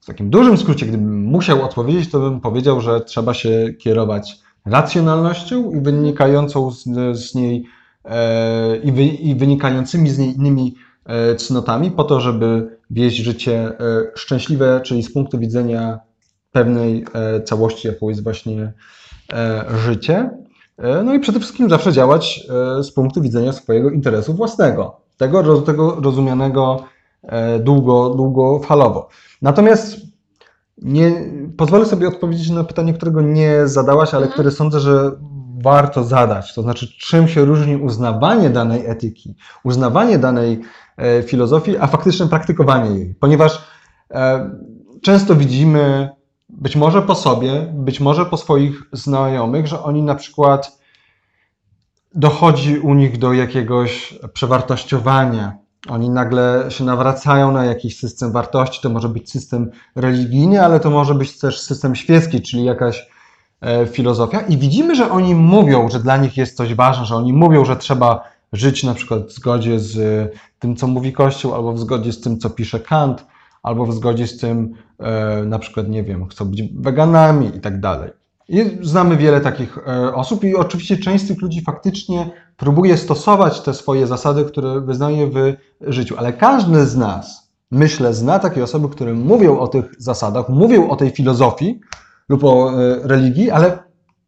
w 0.00 0.06
takim 0.06 0.30
dużym 0.30 0.56
skrócie, 0.56 0.86
gdybym 0.86 1.24
musiał 1.24 1.62
odpowiedzieć, 1.62 2.10
to 2.10 2.20
bym 2.20 2.40
powiedział, 2.40 2.80
że 2.80 3.00
trzeba 3.00 3.34
się 3.34 3.74
kierować 3.78 4.38
racjonalnością 4.66 5.70
i 5.72 5.80
wynikającą 5.80 6.70
z, 6.70 6.84
z 7.18 7.34
niej 7.34 7.64
e, 8.04 8.76
i, 8.76 8.92
wy, 8.92 9.02
i 9.04 9.34
wynikającymi 9.34 10.10
z 10.10 10.18
niej 10.18 10.36
innymi 10.36 10.74
e, 11.06 11.34
cnotami, 11.36 11.90
po 11.90 12.04
to, 12.04 12.20
żeby 12.20 12.78
wieść 12.90 13.16
życie 13.16 13.54
e, 13.54 13.74
szczęśliwe, 14.14 14.80
czyli 14.84 15.02
z 15.02 15.12
punktu 15.12 15.38
widzenia 15.38 16.00
pewnej 16.52 17.04
e, 17.14 17.40
całości, 17.42 17.88
jaką 17.88 18.08
jest 18.08 18.22
właśnie 18.22 18.72
e, 19.32 19.64
życie. 19.84 20.30
E, 20.78 21.02
No 21.02 21.14
i 21.14 21.20
przede 21.20 21.40
wszystkim 21.40 21.70
zawsze 21.70 21.92
działać 21.92 22.46
e, 22.78 22.82
z 22.82 22.92
punktu 22.92 23.22
widzenia 23.22 23.52
swojego 23.52 23.90
interesu 23.90 24.34
własnego, 24.34 25.00
tego, 25.16 25.60
tego 25.60 26.00
rozumianego 26.00 26.84
e, 27.22 27.58
długo, 27.58 28.10
długofalowo. 28.10 29.08
Natomiast 29.42 29.96
nie, 30.78 31.12
pozwolę 31.56 31.86
sobie 31.86 32.08
odpowiedzieć 32.08 32.50
na 32.50 32.64
pytanie, 32.64 32.94
którego 32.94 33.20
nie 33.20 33.68
zadałaś, 33.68 34.14
ale 34.14 34.22
Mhm. 34.22 34.32
które 34.32 34.50
sądzę, 34.50 34.80
że 34.80 35.10
warto 35.62 36.04
zadać. 36.04 36.54
To 36.54 36.62
znaczy, 36.62 36.88
czym 36.98 37.28
się 37.28 37.44
różni 37.44 37.76
uznawanie 37.76 38.50
danej 38.50 38.86
etyki, 38.86 39.36
uznawanie 39.64 40.18
danej 40.18 40.60
filozofii, 41.26 41.76
a 41.76 41.86
faktyczne 41.86 42.28
praktykowanie 42.28 42.98
jej. 42.98 43.14
Ponieważ 43.14 43.62
często 45.02 45.34
widzimy, 45.36 46.10
być 46.52 46.76
może 46.76 47.02
po 47.02 47.14
sobie, 47.14 47.66
być 47.72 48.00
może 48.00 48.26
po 48.26 48.36
swoich 48.36 48.82
znajomych, 48.92 49.66
że 49.66 49.82
oni 49.82 50.02
na 50.02 50.14
przykład 50.14 50.78
dochodzi 52.14 52.78
u 52.78 52.94
nich 52.94 53.18
do 53.18 53.32
jakiegoś 53.32 54.14
przewartościowania. 54.32 55.52
Oni 55.88 56.10
nagle 56.10 56.64
się 56.68 56.84
nawracają 56.84 57.52
na 57.52 57.64
jakiś 57.64 57.98
system 57.98 58.32
wartości. 58.32 58.80
To 58.82 58.88
może 58.88 59.08
być 59.08 59.30
system 59.30 59.70
religijny, 59.96 60.64
ale 60.64 60.80
to 60.80 60.90
może 60.90 61.14
być 61.14 61.38
też 61.38 61.60
system 61.60 61.96
świecki, 61.96 62.42
czyli 62.42 62.64
jakaś 62.64 63.06
e, 63.60 63.86
filozofia. 63.86 64.40
I 64.40 64.56
widzimy, 64.56 64.94
że 64.94 65.10
oni 65.10 65.34
mówią, 65.34 65.88
że 65.88 66.00
dla 66.00 66.16
nich 66.16 66.36
jest 66.36 66.56
coś 66.56 66.74
ważne, 66.74 67.06
że 67.06 67.16
oni 67.16 67.32
mówią, 67.32 67.64
że 67.64 67.76
trzeba 67.76 68.24
żyć 68.52 68.84
na 68.84 68.94
przykład 68.94 69.22
w 69.22 69.32
zgodzie 69.32 69.80
z 69.80 69.98
e, 69.98 70.38
tym, 70.58 70.76
co 70.76 70.86
mówi 70.86 71.12
Kościół, 71.12 71.54
albo 71.54 71.72
w 71.72 71.78
zgodzie 71.78 72.12
z 72.12 72.20
tym, 72.20 72.38
co 72.38 72.50
pisze 72.50 72.80
Kant, 72.80 73.24
albo 73.62 73.86
w 73.86 73.94
zgodzie 73.94 74.26
z 74.26 74.38
tym, 74.38 74.74
e, 74.98 75.44
na 75.44 75.58
przykład, 75.58 75.88
nie 75.88 76.02
wiem, 76.02 76.26
chcą 76.28 76.44
być 76.44 76.62
weganami 76.62 77.56
i 77.56 77.60
tak 77.60 77.80
dalej. 77.80 78.10
I 78.48 78.78
znamy 78.80 79.16
wiele 79.16 79.40
takich 79.40 79.78
e, 79.78 80.14
osób 80.14 80.44
i 80.44 80.56
oczywiście 80.56 80.96
część 80.96 81.24
z 81.24 81.28
tych 81.28 81.42
ludzi 81.42 81.62
faktycznie 81.62 82.30
próbuje 82.56 82.96
stosować 82.96 83.60
te 83.60 83.74
swoje 83.74 84.06
zasady, 84.06 84.44
które 84.44 84.80
wyznaje 84.80 85.26
w 85.30 85.54
życiu, 85.80 86.14
ale 86.18 86.32
każdy 86.32 86.86
z 86.86 86.96
nas, 86.96 87.52
myślę, 87.70 88.14
zna 88.14 88.38
takie 88.38 88.64
osoby, 88.64 88.88
które 88.88 89.12
mówią 89.14 89.58
o 89.58 89.68
tych 89.68 89.84
zasadach, 89.98 90.48
mówią 90.48 90.88
o 90.88 90.96
tej 90.96 91.10
filozofii 91.10 91.80
lub 92.28 92.44
o 92.44 92.72
e, 92.72 92.98
religii, 93.02 93.50
ale 93.50 93.78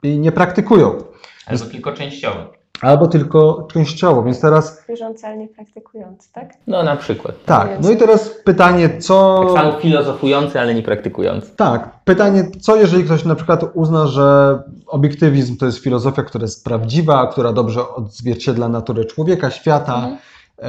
jej 0.03 0.19
nie 0.19 0.33
praktykują. 0.33 0.99
Albo 1.47 1.65
tylko 1.65 1.93
częściowo. 1.93 2.64
Albo 2.81 3.07
tylko 3.07 3.69
częściowo. 3.73 4.23
Więc 4.23 4.41
teraz 4.41 4.87
Wierzący, 4.89 5.27
ale 5.27 5.37
nie 5.37 5.49
praktykujący, 5.49 6.33
tak? 6.33 6.55
No 6.67 6.83
na 6.83 6.97
przykład. 6.97 7.35
tak, 7.45 7.71
no 7.83 7.91
i 7.91 7.97
teraz 7.97 8.29
pytanie, 8.45 8.99
co. 8.99 9.41
Tak 9.55 9.63
samo 9.65 9.81
filozofujący, 9.81 10.61
ale 10.61 10.75
nie 10.75 10.83
praktykujący. 10.83 11.51
Tak, 11.57 11.91
pytanie, 12.05 12.45
co 12.61 12.77
jeżeli 12.77 13.05
ktoś 13.05 13.25
na 13.25 13.35
przykład 13.35 13.65
uzna, 13.75 14.07
że 14.07 14.59
obiektywizm 14.87 15.57
to 15.57 15.67
jest 15.67 15.79
filozofia, 15.79 16.23
która 16.23 16.43
jest 16.43 16.65
prawdziwa, 16.65 17.27
która 17.27 17.53
dobrze 17.53 17.89
odzwierciedla 17.89 18.69
naturę 18.69 19.05
człowieka, 19.05 19.51
świata 19.51 19.95
Mhm. 19.97 20.17
e, 20.59 20.69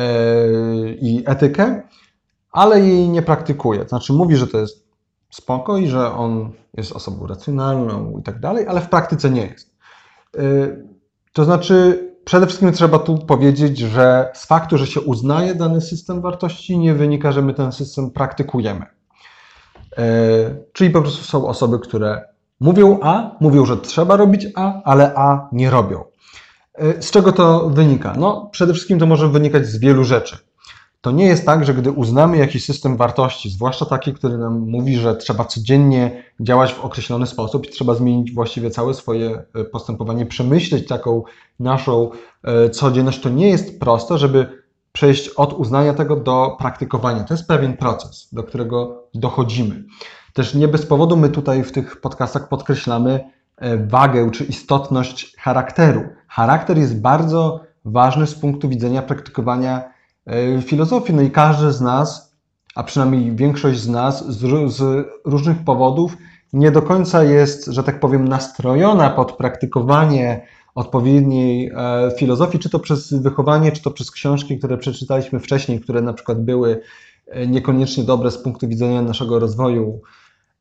i 0.90 1.24
etykę, 1.26 1.82
ale 2.52 2.82
jej 2.82 3.10
nie 3.10 3.22
praktykuje. 3.22 3.80
To 3.84 3.90
znaczy 3.90 4.14
mówi, 4.14 4.36
że 4.36 4.48
to 4.48 4.58
jest 4.58 4.86
spoko 5.30 5.78
i 5.78 5.88
że 5.88 6.12
on 6.14 6.52
jest 6.78 6.92
osobą 6.92 7.28
racjonalną 7.28 8.18
i 8.20 8.24
tak 8.24 8.40
dalej, 8.40 8.68
ale 8.68 8.82
w 8.82 8.90
praktyce 8.90 9.30
nie 9.30 9.42
jest. 9.48 9.76
E, 10.38 10.42
to 11.36 11.46
znaczy 11.46 12.08
przede 12.26 12.46
wszystkim 12.46 12.72
trzeba 12.72 13.00
tu 13.00 13.18
powiedzieć, 13.18 13.78
że 13.78 14.32
z 14.34 14.46
faktu, 14.46 14.78
że 14.78 14.88
się 14.88 15.02
uznaje 15.02 15.56
dany 15.56 15.82
system 15.82 16.22
wartości, 16.22 16.78
nie 16.78 16.94
wynika, 16.94 17.32
że 17.32 17.42
my 17.42 17.54
ten 17.54 17.72
system 17.72 18.12
praktykujemy. 18.12 18.86
E, 19.98 20.06
Czyli 20.74 20.90
po 20.90 21.02
prostu 21.02 21.24
są 21.24 21.48
osoby, 21.48 21.80
które 21.80 22.22
mówią 22.60 23.00
A, 23.02 23.32
mówią, 23.40 23.66
że 23.66 23.78
trzeba 23.78 24.18
robić 24.18 24.48
A, 24.56 24.82
ale 24.84 25.16
A 25.16 25.50
nie 25.52 25.70
robią. 25.70 26.04
E, 26.74 27.02
Z 27.02 27.12
czego 27.12 27.32
to 27.32 27.70
wynika? 27.70 28.14
No, 28.18 28.50
przede 28.52 28.74
wszystkim 28.74 29.00
to 29.00 29.06
może 29.06 29.28
wynikać 29.28 29.66
z 29.68 29.78
wielu 29.78 30.04
rzeczy. 30.04 30.38
To 31.06 31.12
nie 31.12 31.26
jest 31.26 31.46
tak, 31.46 31.66
że 31.66 31.74
gdy 31.74 31.92
uznamy 31.92 32.38
jakiś 32.38 32.66
system 32.66 32.98
wartości, 32.98 33.50
zwłaszcza 33.50 33.86
taki, 33.86 34.14
który 34.14 34.38
nam 34.38 34.60
mówi, 34.60 34.98
że 34.98 35.16
trzeba 35.16 35.46
codziennie 35.46 36.24
działać 36.40 36.74
w 36.74 36.86
określony 36.86 37.28
sposób 37.28 37.66
i 37.66 37.70
trzeba 37.70 37.94
zmienić 37.96 38.32
właściwie 38.32 38.72
całe 38.72 38.94
swoje 38.94 39.44
e, 39.54 39.64
postępowanie, 39.64 40.26
przemyśleć 40.26 40.88
taką 40.88 41.24
naszą 41.60 42.10
e, 42.44 42.70
codzienność, 42.70 43.22
to 43.22 43.30
nie 43.30 43.50
jest 43.50 43.80
proste, 43.80 44.18
żeby 44.18 44.64
przejść 44.92 45.30
od 45.30 45.54
uznania 45.54 45.94
tego 45.94 46.16
do 46.16 46.56
praktykowania. 46.60 47.24
To 47.24 47.34
jest 47.34 47.48
pewien 47.48 47.78
proces, 47.78 48.28
do 48.32 48.44
którego 48.44 49.04
dochodzimy. 49.14 49.84
Też 50.34 50.54
nie 50.54 50.68
bez 50.68 50.86
powodu 50.86 51.18
my 51.18 51.30
tutaj 51.30 51.64
w 51.64 51.72
tych 51.72 52.02
podcastach 52.02 52.50
podkreślamy 52.50 53.30
e, 53.58 53.78
wagę 53.88 54.32
czy 54.32 54.44
istotność 54.44 55.36
charakteru. 55.38 56.04
Charakter 56.28 56.78
jest 56.78 57.02
bardzo 57.02 57.60
ważny 57.86 58.28
z 58.28 58.36
punktu 58.36 58.70
widzenia 58.70 59.02
praktykowania 59.02 59.95
filozofii. 60.62 61.14
No 61.14 61.22
i 61.22 61.32
każdy 61.32 61.72
z 61.72 61.82
nas, 61.82 62.36
a 62.76 62.84
przynajmniej 62.84 63.36
większość 63.36 63.80
z 63.80 63.90
nas, 63.90 64.28
z, 64.28 64.72
z 64.74 65.08
różnych 65.26 65.64
powodów 65.64 66.18
nie 66.54 66.72
do 66.72 66.82
końca 66.82 67.24
jest, 67.24 67.66
że 67.66 67.84
tak 67.84 68.00
powiem, 68.00 68.28
nastrojona 68.28 69.10
pod 69.10 69.32
praktykowanie 69.32 70.48
odpowiedniej 70.76 71.72
e, 71.76 72.12
filozofii, 72.18 72.60
czy 72.60 72.70
to 72.70 72.80
przez 72.80 73.14
wychowanie, 73.14 73.72
czy 73.72 73.82
to 73.82 73.92
przez 73.92 74.12
książki, 74.12 74.58
które 74.58 74.78
przeczytaliśmy 74.78 75.40
wcześniej, 75.40 75.80
które 75.80 76.02
na 76.02 76.14
przykład 76.14 76.44
były 76.44 76.82
e, 77.28 77.48
niekoniecznie 77.48 78.04
dobre 78.04 78.32
z 78.32 78.38
punktu 78.38 78.68
widzenia 78.68 79.02
naszego 79.02 79.40
rozwoju 79.40 80.02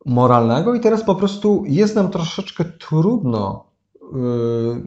moralnego 0.07 0.75
i 0.75 0.81
teraz 0.81 1.05
po 1.05 1.15
prostu 1.15 1.65
jest 1.67 1.97
nam 1.97 2.11
troszeczkę 2.11 2.65
trudno 2.65 3.65
y, 3.97 4.07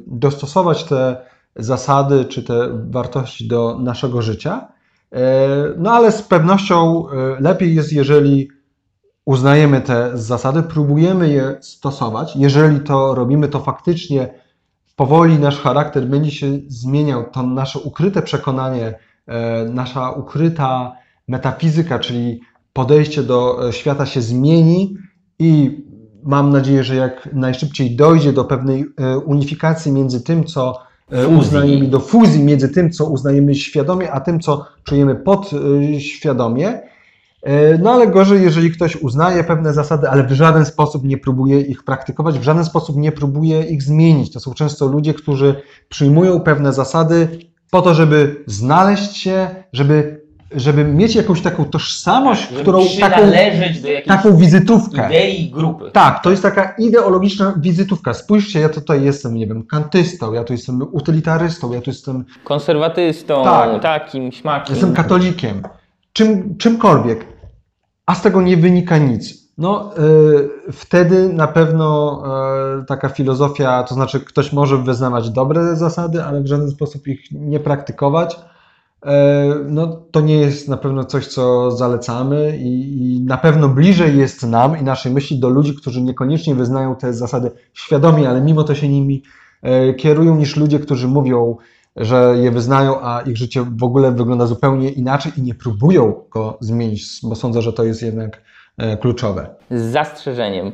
dostosować 0.07 0.83
te 0.83 1.25
zasady 1.59 2.25
czy 2.25 2.43
te 2.43 2.69
wartości 2.89 3.47
do 3.47 3.79
naszego 3.79 4.21
życia. 4.21 4.67
E, 5.11 5.47
No 5.77 5.91
ale 5.91 6.11
z 6.11 6.21
pewnością 6.21 7.05
e, 7.09 7.41
lepiej 7.41 7.75
jest, 7.75 7.93
jeżeli 7.93 8.49
uznajemy 9.25 9.81
te 9.81 10.17
zasady, 10.17 10.63
próbujemy 10.63 11.29
je 11.29 11.57
stosować. 11.61 12.35
Jeżeli 12.35 12.79
to 12.79 13.15
robimy, 13.15 13.47
to 13.47 13.59
faktycznie 13.59 14.33
powoli 14.95 15.39
nasz 15.39 15.61
charakter 15.61 16.05
będzie 16.05 16.31
się 16.31 16.47
zmieniał, 16.67 17.31
to 17.31 17.43
nasze 17.43 17.79
ukryte 17.79 18.21
przekonanie, 18.21 18.99
e, 19.27 19.65
nasza 19.65 20.11
ukryta 20.11 20.91
metafizyka, 21.27 21.99
czyli 21.99 22.41
podejście 22.73 23.23
do 23.23 23.71
świata 23.71 24.05
się 24.05 24.21
zmieni 24.21 24.97
i 25.39 25.81
mam 26.23 26.49
nadzieję, 26.49 26.83
że 26.83 26.95
jak 26.95 27.29
najszybciej 27.33 27.95
dojdzie 27.95 28.33
do 28.33 28.45
pewnej 28.45 28.85
unifikacji 29.25 29.91
między 29.91 30.23
tym, 30.23 30.43
co. 30.43 30.86
uznajemy, 31.39 31.87
do 31.87 31.99
fuzji 31.99 32.43
między 32.43 32.69
tym, 32.69 32.91
co 32.91 33.05
uznajemy 33.05 33.55
świadomie, 33.55 34.11
a 34.11 34.19
tym, 34.19 34.39
co 34.39 34.65
czujemy 34.83 35.15
podświadomie. 35.15 36.81
E, 37.43 37.77
No 37.77 37.91
ale 37.91 38.07
gorzej, 38.07 38.41
jeżeli 38.43 38.71
ktoś 38.71 38.95
uznaje 38.95 39.43
pewne 39.43 39.73
zasady, 39.73 40.09
ale 40.09 40.23
w 40.23 40.31
żaden 40.31 40.65
sposób 40.65 41.03
nie 41.03 41.17
próbuje 41.17 41.61
ich 41.61 41.83
praktykować, 41.83 42.39
w 42.39 42.43
żaden 42.43 42.65
sposób 42.65 42.97
nie 42.97 43.11
próbuje 43.11 43.63
ich 43.63 43.83
zmienić. 43.83 44.33
To 44.33 44.39
są 44.39 44.53
często 44.53 44.87
ludzie, 44.87 45.13
którzy 45.13 45.55
przyjmują 45.89 46.39
pewne 46.39 46.73
zasady 46.73 47.27
po 47.71 47.81
to, 47.81 47.93
żeby 47.93 48.43
znaleźć 48.45 49.17
się, 49.17 49.47
żeby, 49.73 50.26
żeby 50.55 50.83
mieć 50.83 51.15
jakąś 51.15 51.41
taką 51.41 51.65
tożsamość, 51.65 52.49
Żeby 52.49 52.61
którą 52.61 52.79
taką, 52.79 52.89
przynależeć 53.15 53.81
do 53.81 53.87
jakiejś 53.87 54.07
taką 54.07 54.37
wizytówkę. 54.37 55.05
idei 55.07 55.51
grupy. 55.51 55.91
Tak, 55.91 56.23
to 56.23 56.31
jest 56.31 56.43
taka 56.43 56.73
ideologiczna 56.77 57.53
wizytówka. 57.57 58.13
Spójrzcie, 58.13 58.59
ja 58.59 58.69
tutaj 58.69 59.03
jestem, 59.03 59.35
nie 59.35 59.47
wiem, 59.47 59.63
kantystą, 59.63 60.33
ja 60.33 60.43
tu 60.43 60.53
jestem 60.53 60.81
utylitarystą, 60.91 61.73
ja 61.73 61.81
tu 61.81 61.89
jestem 61.89 62.25
Konserwatystą, 62.43 63.43
Tak. 63.43 63.81
takim, 63.81 64.31
śmakiem. 64.31 64.75
Jestem 64.75 64.93
katolikiem, 64.93 65.61
czym, 66.13 66.57
czymkolwiek, 66.57 67.25
a 68.05 68.15
z 68.15 68.21
tego 68.21 68.41
nie 68.41 68.57
wynika 68.57 68.97
nic. 68.97 69.47
No, 69.57 69.91
y, 70.67 70.71
wtedy 70.71 71.33
na 71.33 71.47
pewno 71.47 72.23
y, 72.81 72.85
taka 72.85 73.09
filozofia, 73.09 73.83
to 73.83 73.95
znaczy 73.95 74.19
ktoś 74.19 74.53
może 74.53 74.77
wyznawać 74.77 75.29
dobre 75.29 75.75
zasady, 75.75 76.23
ale 76.23 76.41
w 76.41 76.47
żaden 76.47 76.71
sposób 76.71 77.07
ich 77.07 77.19
nie 77.31 77.59
praktykować. 77.59 78.39
Y, 79.05 79.09
No, 79.67 79.87
to 80.11 80.21
nie 80.21 80.37
jest 80.37 80.69
na 80.69 80.77
pewno 80.77 81.03
coś, 81.03 81.27
co 81.27 81.71
zalecamy, 81.71 82.57
i, 82.57 82.97
i 83.15 83.21
na 83.21 83.37
pewno 83.37 83.69
bliżej 83.69 84.17
jest 84.17 84.43
nam 84.43 84.79
i 84.79 84.83
naszej 84.83 85.11
myśli 85.11 85.39
do 85.39 85.49
ludzi, 85.49 85.75
którzy 85.75 86.01
niekoniecznie 86.01 86.55
wyznają 86.55 86.95
te 86.95 87.13
zasady 87.13 87.51
świadomie, 87.73 88.29
ale 88.29 88.41
mimo 88.41 88.63
to 88.63 88.75
się 88.75 88.89
nimi 88.89 89.23
y, 89.89 89.93
kierują, 89.93 90.35
niż 90.35 90.55
ludzie, 90.55 90.79
którzy 90.79 91.07
mówią, 91.07 91.57
że 91.97 92.35
je 92.37 92.51
wyznają, 92.51 93.01
a 93.01 93.21
ich 93.21 93.37
życie 93.37 93.65
w 93.77 93.83
ogóle 93.83 94.11
wygląda 94.11 94.45
zupełnie 94.45 94.89
inaczej 94.89 95.31
i 95.37 95.41
nie 95.41 95.53
próbują 95.55 96.13
go 96.31 96.57
zmienić, 96.59 97.03
bo 97.23 97.35
sądzę, 97.35 97.61
że 97.61 97.73
to 97.73 97.83
jest 97.83 98.01
jednak 98.01 98.41
e, 98.77 98.97
kluczowe. 98.97 99.49
z 99.71 99.81
zastrzeżeniem. 99.81 100.71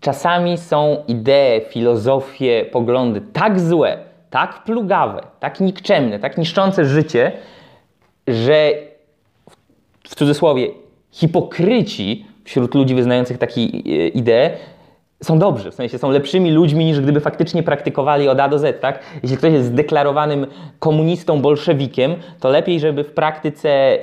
Czasami 0.00 0.58
są 0.58 0.96
idee, 1.08 1.60
filozofie, 1.70 2.66
poglądy 2.72 3.20
tak 3.32 3.60
złe, 3.60 4.03
tak 4.34 4.64
plugawe, 4.64 5.22
tak 5.40 5.60
nikczemne, 5.60 6.18
tak 6.18 6.38
niszczące 6.38 6.84
życie, 6.84 7.32
że 8.28 8.70
w- 10.08 10.14
cudzysłowie 10.14 10.68
hipokryci 11.10 12.26
wśród 12.44 12.74
ludzi 12.74 12.94
wyznających 12.94 13.38
takie 13.38 13.64
idee 14.08 14.50
są 15.22 15.38
dobrzy, 15.38 15.70
w 15.70 15.74
sensie 15.74 15.98
są 15.98 16.10
lepszymi 16.10 16.50
ludźmi 16.50 16.84
niż 16.84 17.00
gdyby 17.00 17.20
faktycznie 17.20 17.62
praktykowali 17.62 18.28
od 18.28 18.40
A 18.40 18.48
do 18.48 18.58
Z, 18.58 18.80
tak? 18.80 18.98
Jeśli 19.22 19.36
ktoś 19.38 19.52
jest 19.52 19.66
zdeklarowanym 19.66 20.46
komunistą, 20.78 21.40
bolszewikiem, 21.40 22.14
to 22.40 22.48
lepiej, 22.48 22.80
żeby 22.80 23.04
w 23.04 23.12
praktyce 23.12 23.98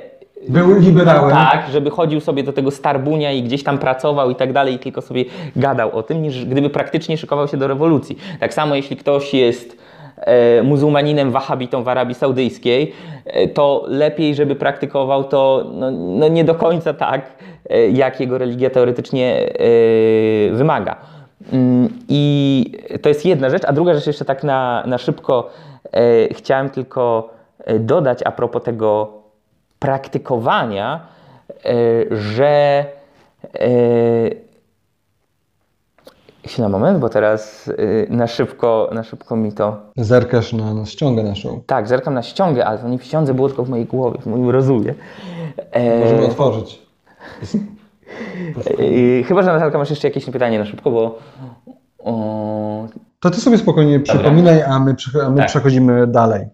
Był 0.48 0.78
liberałem. 0.80 1.30
tak, 1.36 1.66
żeby 1.72 1.90
chodził 1.90 2.20
sobie 2.20 2.42
do 2.42 2.52
tego 2.52 2.70
Starbunia 2.70 3.32
i 3.32 3.42
gdzieś 3.42 3.62
tam 3.64 3.78
pracował 3.78 4.30
i 4.30 4.34
tak 4.34 4.52
dalej, 4.52 4.74
i 4.74 4.78
tylko 4.78 5.00
sobie 5.02 5.24
gadał 5.56 5.96
o 5.96 6.02
tym, 6.02 6.22
niż 6.22 6.44
gdyby 6.44 6.70
praktycznie 6.70 7.16
szykował 7.18 7.48
się 7.48 7.56
do 7.56 7.66
rewolucji. 7.68 8.18
Tak 8.40 8.54
samo 8.54 8.74
jeśli 8.74 8.96
ktoś 8.96 9.34
jest 9.34 9.82
muzułmaninem 10.62 11.30
wahabitą 11.30 11.82
w 11.82 11.88
Arabii 11.88 12.14
Saudyjskiej, 12.14 12.92
e, 13.26 13.48
to 13.48 13.84
lepiej, 13.86 14.34
żeby 14.34 14.56
praktykował 14.56 15.24
to 15.24 15.64
no, 15.72 15.90
no 15.90 16.28
nie 16.28 16.44
do 16.44 16.54
końca 16.54 16.94
tak, 16.94 17.32
e, 17.70 17.88
jak 17.88 18.20
jego 18.20 18.38
religia 18.38 18.70
teoretycznie 18.70 19.36
e, 19.36 20.52
wymaga. 20.52 20.96
Mm, 21.52 21.88
I 22.08 22.72
to 23.02 23.08
jest 23.08 23.26
jedna 23.26 23.50
rzecz, 23.50 23.64
a 23.64 23.72
druga 23.72 23.94
rzecz 23.94 24.06
jeszcze 24.06 24.24
tak 24.24 24.44
na, 24.44 24.84
na 24.86 24.98
szybko 24.98 25.50
e, 25.92 26.34
chciałem 26.34 26.70
tylko 26.70 27.30
e, 27.64 27.78
dodać 27.78 28.22
a 28.24 28.32
propos 28.32 28.62
tego 28.62 29.12
praktykowania, 29.78 31.00
e, 31.64 31.70
że 32.16 32.84
e, 33.54 33.70
chwila, 36.46 36.68
moment, 36.68 36.98
bo 36.98 37.08
teraz 37.08 37.70
e, 38.08 38.12
na 38.16 38.26
szybko, 38.26 38.90
na 38.92 39.02
szybko 39.02 39.36
mi 39.36 39.52
to... 39.52 39.76
Zerkasz 39.96 40.52
na, 40.52 40.74
na 40.74 40.86
ściągę 40.86 41.22
naszą. 41.22 41.62
Tak, 41.66 41.88
zerkam 41.88 42.14
na 42.14 42.22
ściągę, 42.22 42.66
ale 42.66 42.78
to 42.78 42.88
nie 42.88 42.98
w 42.98 43.02
było 43.34 43.48
tylko 43.48 43.64
w 43.64 43.68
mojej 43.68 43.86
głowie, 43.86 44.18
w 44.20 44.26
moim 44.26 44.50
rozumie. 44.50 44.94
E, 45.70 46.00
Możemy 46.00 46.24
otworzyć. 46.26 46.82
e, 48.78 49.22
chyba, 49.28 49.42
że 49.42 49.52
Natalka 49.52 49.78
masz 49.78 49.90
jeszcze 49.90 50.08
jakieś 50.08 50.24
pytanie 50.24 50.58
na 50.58 50.64
szybko, 50.64 50.90
bo... 50.90 51.18
O, 51.98 52.86
To 53.20 53.30
ty 53.30 53.40
sobie 53.40 53.58
spokojnie 53.58 54.00
przypominaj, 54.00 54.62
a 54.62 54.78
my, 54.78 54.94
a 55.26 55.30
my 55.30 55.36
Tak. 55.36 55.46
przechodzimy 55.46 56.06
dalej. 56.06 56.46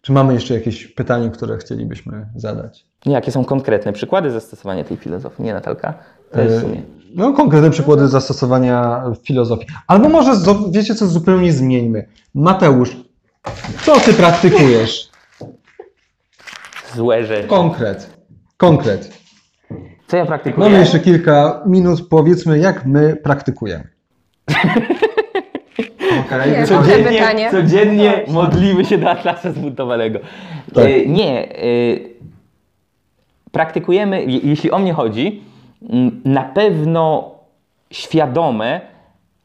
Czy 0.00 0.12
mamy 0.12 0.34
jeszcze 0.34 0.54
jakieś 0.54 0.86
pytanie, 0.86 1.30
które 1.30 1.58
chcielibyśmy 1.58 2.26
zadać? 2.36 2.86
jakie 3.12 3.32
są 3.32 3.44
konkretne 3.44 3.92
przykłady 3.92 4.30
zastosowania 4.30 4.84
tej 4.84 4.96
filozofii, 4.96 5.42
nie 5.42 5.54
Natalka? 5.54 5.94
To 6.32 6.40
jest 6.40 6.56
w 6.58 6.60
sumie... 6.60 6.82
No, 7.14 7.32
konkretne 7.32 7.70
przykłady 7.70 8.08
zastosowania 8.08 9.02
filozofii. 9.24 9.66
Albo 9.86 10.08
może, 10.08 10.32
wiecie 10.70 10.94
co, 10.94 11.06
zupełnie 11.06 11.52
zmieńmy. 11.52 12.06
Mateusz, 12.34 12.96
Co 13.84 14.00
ty 14.00 14.12
praktykujesz? 14.14 15.08
Złe 16.94 17.26
rzeczy. 17.26 17.48
Konkret. 17.48 18.10
Konkret. 18.56 19.18
Co 20.06 20.16
ja 20.16 20.26
praktykuję? 20.26 20.66
Mamy 20.66 20.78
jeszcze 20.80 21.00
kilka 21.00 21.62
minut, 21.66 22.08
powiedzmy, 22.08 22.58
jak 22.58 22.86
my 22.86 23.16
praktykujemy. 23.16 23.88
Okej. 26.26 26.52
Nie, 26.52 26.66
Codziennie, 26.66 27.50
codziennie 27.50 28.24
modlimy 28.28 28.84
się 28.84 28.98
do 28.98 29.10
Atlasa 29.10 29.52
zbuntowanego. 29.52 30.18
Tak. 30.74 30.84
E, 30.84 31.06
nie. 31.06 31.48
E, 31.56 31.64
praktykujemy, 33.52 34.24
je- 34.24 34.38
jeśli 34.38 34.70
o 34.70 34.78
mnie 34.78 34.92
chodzi, 34.92 35.42
na 36.24 36.42
pewno 36.42 37.30
świadome 37.90 38.80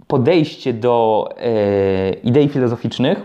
podejście 0.08 0.74
do 0.74 1.30
e, 1.38 2.12
idei 2.14 2.50
filozoficznych 2.50 3.22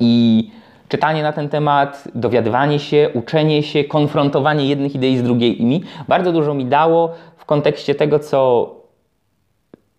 i 0.00 0.50
czytanie 0.88 1.22
na 1.22 1.32
ten 1.32 1.48
temat, 1.48 2.08
dowiadywanie 2.14 2.78
się, 2.78 3.10
uczenie 3.14 3.62
się, 3.62 3.84
konfrontowanie 3.84 4.66
jednych 4.66 4.94
idei 4.94 5.18
z 5.18 5.22
drugimi 5.22 5.82
bardzo 6.08 6.32
dużo 6.32 6.54
mi 6.54 6.66
dało 6.66 7.14
w 7.36 7.44
kontekście 7.44 7.94
tego, 7.94 8.18
co 8.18 8.70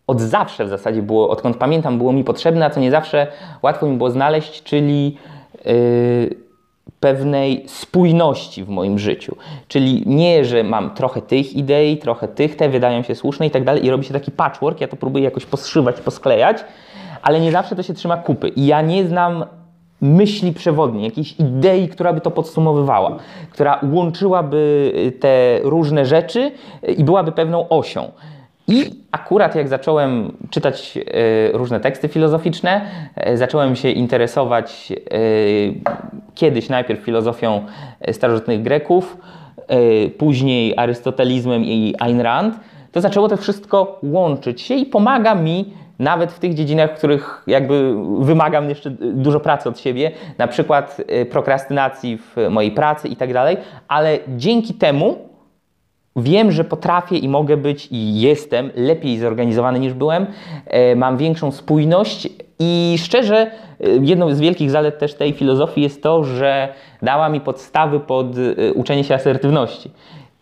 od 0.08 0.22
zawsze 0.22 0.66
w 0.66 0.70
zasadzie 0.70 1.02
było, 1.02 1.30
odkąd 1.30 1.58
pamiętam, 1.58 1.98
było 1.98 2.14
mi 2.14 2.24
potrzebne, 2.24 2.66
a 2.66 2.70
co 2.70 2.80
nie 2.80 2.92
zawsze 2.92 3.28
łatwo 3.62 3.86
mi 3.86 3.98
było 3.98 4.10
znaleźć, 4.10 4.64
czyli 4.64 5.18
yy, 5.66 6.51
pewnej 7.00 7.64
spójności 7.68 8.64
w 8.64 8.70
moim 8.70 9.00
życiu. 9.00 9.36
Czyli 9.68 10.04
nie, 10.06 10.46
że 10.46 10.64
mam 10.64 10.94
trochę 10.94 11.22
tych 11.22 11.54
idei, 11.54 11.98
trochę 11.98 12.28
tych, 12.28 12.56
te 12.56 12.70
wydają 12.70 13.04
się 13.04 13.16
słuszne 13.16 13.48
i 13.48 13.52
tak 13.52 13.64
dalej, 13.64 13.86
i 13.86 13.90
robi 13.90 14.06
się 14.06 14.14
taki 14.14 14.32
patchwork, 14.32 14.82
ja 14.82 14.88
to 14.88 14.96
próbuję 14.96 15.24
jakoś 15.24 15.46
poszywać, 15.46 16.02
posklejać, 16.02 16.58
ale 17.22 17.40
nie 17.40 17.52
zawsze 17.52 17.76
to 17.76 17.84
się 17.84 17.94
trzyma 17.94 18.18
kupy. 18.18 18.50
I 18.50 18.66
ja 18.66 18.82
nie 18.82 19.08
znam 19.08 19.46
myśli 20.02 20.54
przewodniej, 20.54 21.04
jakiejś 21.04 21.40
idei, 21.40 21.88
która 21.88 22.14
by 22.14 22.22
to 22.22 22.32
podsumowywała, 22.32 23.18
która 23.52 23.80
łączyłaby 23.94 24.92
y, 25.08 25.12
te 25.12 25.60
różne 25.64 26.06
rzeczy 26.06 26.52
y, 26.90 26.92
i 26.92 27.04
byłaby 27.04 27.32
pewną 27.32 27.70
osią. 27.70 28.12
I 28.68 28.90
akurat 29.12 29.56
jak 29.56 29.68
zacząłem 29.68 30.38
czytać 30.50 30.98
e, 30.98 31.02
różne 31.58 31.80
teksty 31.80 32.08
filozoficzne, 32.08 32.82
e, 33.16 33.38
zacząłem 33.38 33.76
się 33.76 33.90
interesować 33.90 34.92
e, 34.92 34.96
kiedyś 36.36 36.70
najpierw 36.70 37.00
filozofią 37.00 37.66
starożytnych 38.12 38.62
Greków, 38.62 39.18
później 40.18 40.74
arystotelizmem 40.78 41.64
i 41.64 41.96
Ayn 42.00 42.22
Rand, 42.22 42.56
to 42.92 43.02
zaczęło 43.02 43.28
to 43.28 43.38
wszystko 43.38 44.00
łączyć 44.04 44.62
się 44.62 44.76
i 44.76 44.86
pomaga 44.86 45.36
mi 45.36 45.74
nawet 46.00 46.32
w 46.32 46.40
tych 46.40 46.54
dziedzinach, 46.54 46.92
w 46.92 46.98
których 46.98 47.44
jakby 47.48 47.96
wymagam 48.20 48.70
jeszcze 48.70 48.92
dużo 48.92 49.40
pracy 49.40 49.70
od 49.70 49.80
siebie, 49.80 50.12
na 50.38 50.48
przykład 50.48 51.02
prokrastynacji 51.30 52.18
w 52.18 52.36
mojej 52.50 52.72
pracy 52.72 53.08
i 53.08 53.16
tak 53.16 53.34
dalej, 53.34 53.58
ale 53.88 54.20
dzięki 54.28 54.74
temu 54.74 55.31
Wiem, 56.16 56.52
że 56.52 56.64
potrafię 56.64 57.18
i 57.18 57.30
mogę 57.30 57.58
być 57.58 57.88
i 57.92 58.22
jestem 58.22 58.72
lepiej 58.76 59.20
zorganizowany 59.20 59.80
niż 59.80 59.94
byłem. 59.94 60.28
E, 60.68 60.96
Mam 60.96 61.18
większą 61.18 61.52
spójność 61.52 62.30
i 62.60 62.96
szczerze, 62.98 63.38
e, 63.38 63.52
jedną 64.02 64.36
z 64.36 64.40
wielkich 64.40 64.72
zalet 64.72 65.00
też 65.00 65.14
tej 65.14 65.34
filozofii 65.34 65.82
jest 65.82 66.04
to, 66.04 66.24
że 66.24 66.74
dała 67.02 67.30
mi 67.30 67.42
podstawy 67.42 68.00
pod 68.00 68.28
e, 68.38 68.74
uczenie 68.74 69.04
się 69.04 69.16
asertywności 69.16 69.92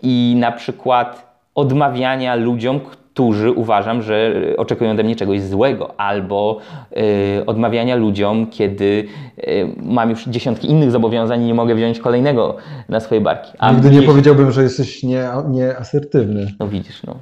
i 0.01 0.36
na 0.39 0.51
przykład 0.51 1.39
odmawiania 1.55 2.36
ludziom, 2.36 2.79
którzy 3.19 3.51
uważam, 3.51 4.01
że 4.01 4.34
oczekują 4.58 4.91
ode 4.91 5.03
mnie 5.03 5.15
czegoś 5.15 5.41
złego, 5.41 5.99
albo 5.99 6.60
e, 6.91 7.45
odmawiania 7.45 7.95
ludziom, 7.95 8.47
kiedy 8.47 9.05
e, 9.38 9.43
mam 9.84 10.10
już 10.10 10.25
dziesiątki 10.25 10.69
innych 10.71 10.91
zobowiązań 10.91 11.41
i 11.41 11.45
nie 11.45 11.53
mogę 11.53 11.75
wziąć 11.75 11.99
kolejnego 11.99 12.58
na 12.89 12.99
swoje 12.99 13.21
barki. 13.21 13.51
A 13.60 13.71
Nigdy 13.71 13.89
nie 13.89 14.01
powiedziałbym, 14.01 14.51
że 14.51 14.63
jesteś 14.63 15.03
nie, 15.03 15.27
nieasertywny. 15.49 16.47
no 16.60 16.67
widzisz, 16.67 17.03
no. 17.03 17.15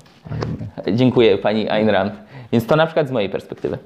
Dziękuję 0.93 1.37
pani 1.37 1.69
Ayn 1.69 1.89
Rand. 1.89 2.13
Więc 2.51 2.65
to 2.65 2.75
na 2.75 2.85
przykład 2.85 3.07
z 3.07 3.11
mojej 3.11 3.29
perspektywy. 3.29 3.77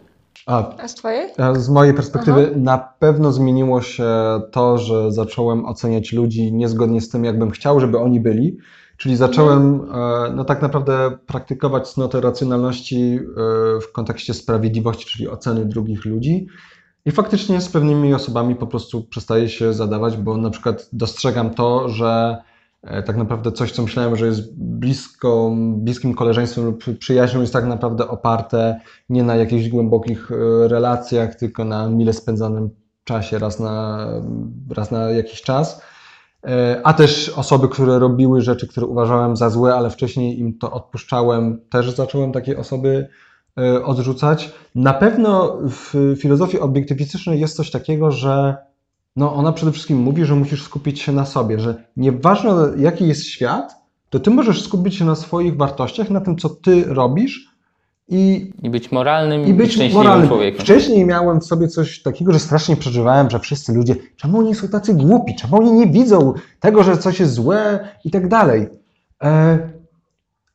A, 0.45 0.76
A 0.84 0.88
z 0.88 0.95
twojej? 0.95 1.30
a 1.38 1.54
z 1.54 1.69
mojej 1.69 1.93
perspektywy 1.93 2.52
na 2.56 2.78
pewno 3.00 3.32
zmieniło 3.32 3.82
się 3.82 4.06
to, 4.52 4.78
że 4.78 5.12
zacząłem 5.12 5.65
oceniać 5.65 6.13
ludzi 6.13 6.54
niezgodnie 6.54 7.02
z 7.02 7.10
tym, 7.10 7.26
jakbym 7.26 7.52
chciał, 7.52 7.80
żeby 7.80 8.00
oni 8.00 8.19
byli. 8.19 8.58
Czyli 9.02 9.16
zacząłem 9.16 9.82
e, 9.94 10.32
no 10.36 10.46
tak 10.46 10.62
naprawdę 10.62 11.18
praktykować 11.28 11.88
cnotę 11.88 12.22
racjonalności 12.22 13.20
e, 13.20 13.20
w 13.82 13.92
kontekście 13.92 14.34
sprawiedliwości, 14.34 15.06
czyli 15.06 15.30
oceny 15.30 15.66
drugich 15.66 16.06
ludzi. 16.06 16.48
I 17.06 17.12
faktycznie 17.12 17.62
z 17.62 17.70
pewnymi 17.70 18.14
osobami 18.14 18.56
po 18.56 18.68
prostu 18.68 19.04
przestaję 19.04 19.50
się 19.50 19.74
zadawać, 19.74 20.18
bo 20.18 20.38
na 20.38 20.50
przykład 20.50 20.90
dostrzegam 20.94 21.50
to, 21.50 21.90
że 21.90 22.38
e, 22.84 23.04
tak 23.04 23.18
naprawdę 23.18 23.52
coś, 23.52 23.72
co 23.72 23.82
myślałem, 23.82 24.16
że 24.16 24.26
jest 24.26 24.56
blisko, 24.56 25.52
bliskim 25.76 26.16
koleżeństwem 26.16 26.66
lub 26.66 26.84
przyjaźnią, 27.00 27.42
jest 27.42 27.54
tak 27.54 27.66
naprawdę 27.66 28.08
oparte 28.08 28.80
nie 29.10 29.24
na 29.24 29.36
jakichś 29.36 29.70
głębokich 29.70 30.32
relacjach, 30.68 31.36
tylko 31.36 31.66
na 31.66 31.90
mile 31.90 32.14
spędzanym 32.14 32.70
czasie 33.04 33.40
raz 33.40 33.60
na, 33.60 34.08
raz 34.70 34.92
na 34.92 35.10
jakiś 35.10 35.42
czas. 35.42 35.82
E, 36.47 36.82
A 36.84 36.93
też 36.93 37.30
osoby, 37.30 37.69
które 37.69 37.99
robiły 37.99 38.41
rzeczy, 38.41 38.67
które 38.67 38.86
uważałem 38.86 39.38
za 39.38 39.49
złe, 39.49 39.75
ale 39.75 39.89
wcześniej 39.89 40.39
im 40.39 40.58
to 40.58 40.71
odpuszczałem, 40.71 41.60
też 41.69 41.95
zacząłem 41.95 42.32
takie 42.32 42.58
osoby 42.58 43.08
e, 43.58 43.86
odrzucać. 43.86 44.51
Na 44.75 44.93
pewno 44.93 45.58
w 45.63 46.15
filozofii 46.19 46.60
obiektywistycznej 46.60 47.39
jest 47.39 47.56
coś 47.56 47.71
takiego, 47.71 48.12
że 48.12 48.58
no 49.15 49.34
ona 49.34 49.51
przede 49.51 49.71
wszystkim 49.71 49.97
mówi, 49.97 50.25
że 50.25 50.36
musisz 50.36 50.63
skupić 50.63 51.01
się 51.01 51.12
na 51.12 51.25
sobie, 51.25 51.60
że 51.60 51.84
nieważne 51.97 52.51
jaki 52.77 53.08
jest 53.08 53.25
świat, 53.25 53.75
to 54.10 54.19
ty 54.19 54.30
możesz 54.32 54.63
skupić 54.63 54.95
się 54.95 55.06
na 55.06 55.15
swoich 55.15 55.58
wartościach, 55.58 56.10
na 56.10 56.21
tym, 56.21 56.38
co 56.38 56.49
ty 56.49 56.84
robisz 56.88 57.51
i 58.12 58.52
I 58.63 58.69
być 58.69 58.91
moralnym 58.91 59.45
i 59.45 59.50
i, 59.50 59.54
być 59.54 59.71
szczęśliwym 59.71 60.04
moralnym. 60.04 60.28
człowiekiem. 60.28 60.62
Wcześniej 60.62 61.06
miałem 61.06 61.39
w 61.41 61.45
sobie 61.45 61.67
coś 61.67 62.02
takiego, 62.02 62.32
że 62.34 62.39
strasznie 62.39 62.76
przeżywałem, 62.76 63.30
że 63.30 63.39
wszyscy 63.39 63.74
ludzie, 63.74 63.95
czemu 64.17 64.39
oni 64.39 64.56
są 64.56 64.67
tacy 64.67 64.93
głupi, 64.93 65.36
czemu 65.36 65.58
oni 65.58 65.71
nie 65.71 65.88
widzą 65.88 66.34
tego, 66.60 66.84
że 66.84 66.97
coś 66.97 67.19
jest 67.19 67.34
złe 67.34 67.88
i 68.06 68.12
tak 68.12 68.28
dalej. 68.28 68.67
E, 69.24 69.60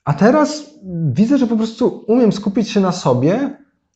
a 0.05 0.13
teraz 0.13 0.63
widzę, 1.13 1.39
że 1.39 1.47
po 1.47 1.57
prostu 1.57 2.05
umiem 2.07 2.33
skupić 2.33 2.71
się 2.71 2.81
na 2.81 2.93
sobie, 2.93 3.51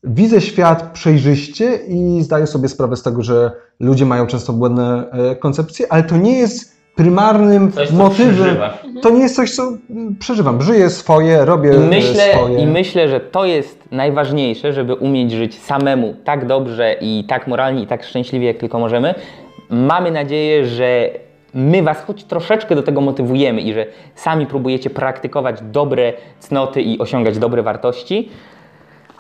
widzę 0.05 0.41
świat 0.41 0.91
przejrzyście 0.93 1.75
i 1.75 2.23
zdaję 2.23 2.47
sobie 2.47 2.69
sprawę 2.69 2.97
z 2.97 3.03
tego, 3.03 3.23
że 3.23 3.53
ludzie 3.81 4.07
mają 4.07 4.27
często 4.27 4.53
błędne 4.53 5.11
e, 5.11 5.37
koncepcje, 5.37 5.93
ale 5.93 6.03
to 6.03 6.17
nie 6.17 6.39
jest 6.39 6.80
prymarnym 7.01 7.73
Coś, 7.73 7.89
co 7.89 7.95
motywem. 7.95 8.57
To 9.03 9.11
nie 9.11 9.21
jest 9.21 9.37
coś, 9.37 9.51
co 9.51 9.63
mm, 9.91 10.17
przeżywam. 10.19 10.63
Żyję 10.63 10.91
swoje, 10.91 11.45
robię 11.45 11.75
I 11.75 11.79
myślę, 11.79 12.33
swoje. 12.33 12.59
I 12.59 12.67
myślę, 12.67 13.09
że 13.09 13.21
to 13.21 13.45
jest 13.45 13.85
najważniejsze, 13.91 14.73
żeby 14.73 14.95
umieć 14.95 15.33
żyć 15.33 15.59
samemu 15.59 16.15
tak 16.25 16.47
dobrze 16.47 16.97
i 17.01 17.25
tak 17.29 17.47
moralnie 17.47 17.83
i 17.83 17.87
tak 17.87 18.05
szczęśliwie, 18.05 18.47
jak 18.47 18.57
tylko 18.57 18.79
możemy. 18.79 19.15
Mamy 19.71 20.11
nadzieję, 20.11 20.67
że 20.67 21.11
my 21.55 21.83
Was 21.83 22.05
choć 22.05 22.25
troszeczkę 22.25 22.75
do 22.75 22.83
tego 22.83 23.01
motywujemy 23.01 23.61
i 23.61 23.75
że 23.75 23.87
sami 24.15 24.47
próbujecie 24.47 24.91
praktykować 24.91 25.57
dobre 25.63 26.13
cnoty 26.39 26.83
i 26.83 26.99
osiągać 26.99 27.39
dobre 27.39 27.63
wartości. 27.63 28.29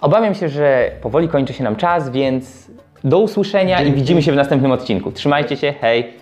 Obawiam 0.00 0.34
się, 0.34 0.48
że 0.48 0.90
powoli 1.02 1.28
kończy 1.28 1.52
się 1.52 1.64
nam 1.64 1.76
czas, 1.76 2.10
więc 2.10 2.70
do 3.04 3.18
usłyszenia 3.18 3.82
i 3.82 3.92
widzimy 3.92 4.22
się 4.22 4.32
w 4.32 4.36
następnym 4.36 4.72
odcinku. 4.72 5.12
Trzymajcie 5.12 5.56
się, 5.56 5.74
hej! 5.80 6.12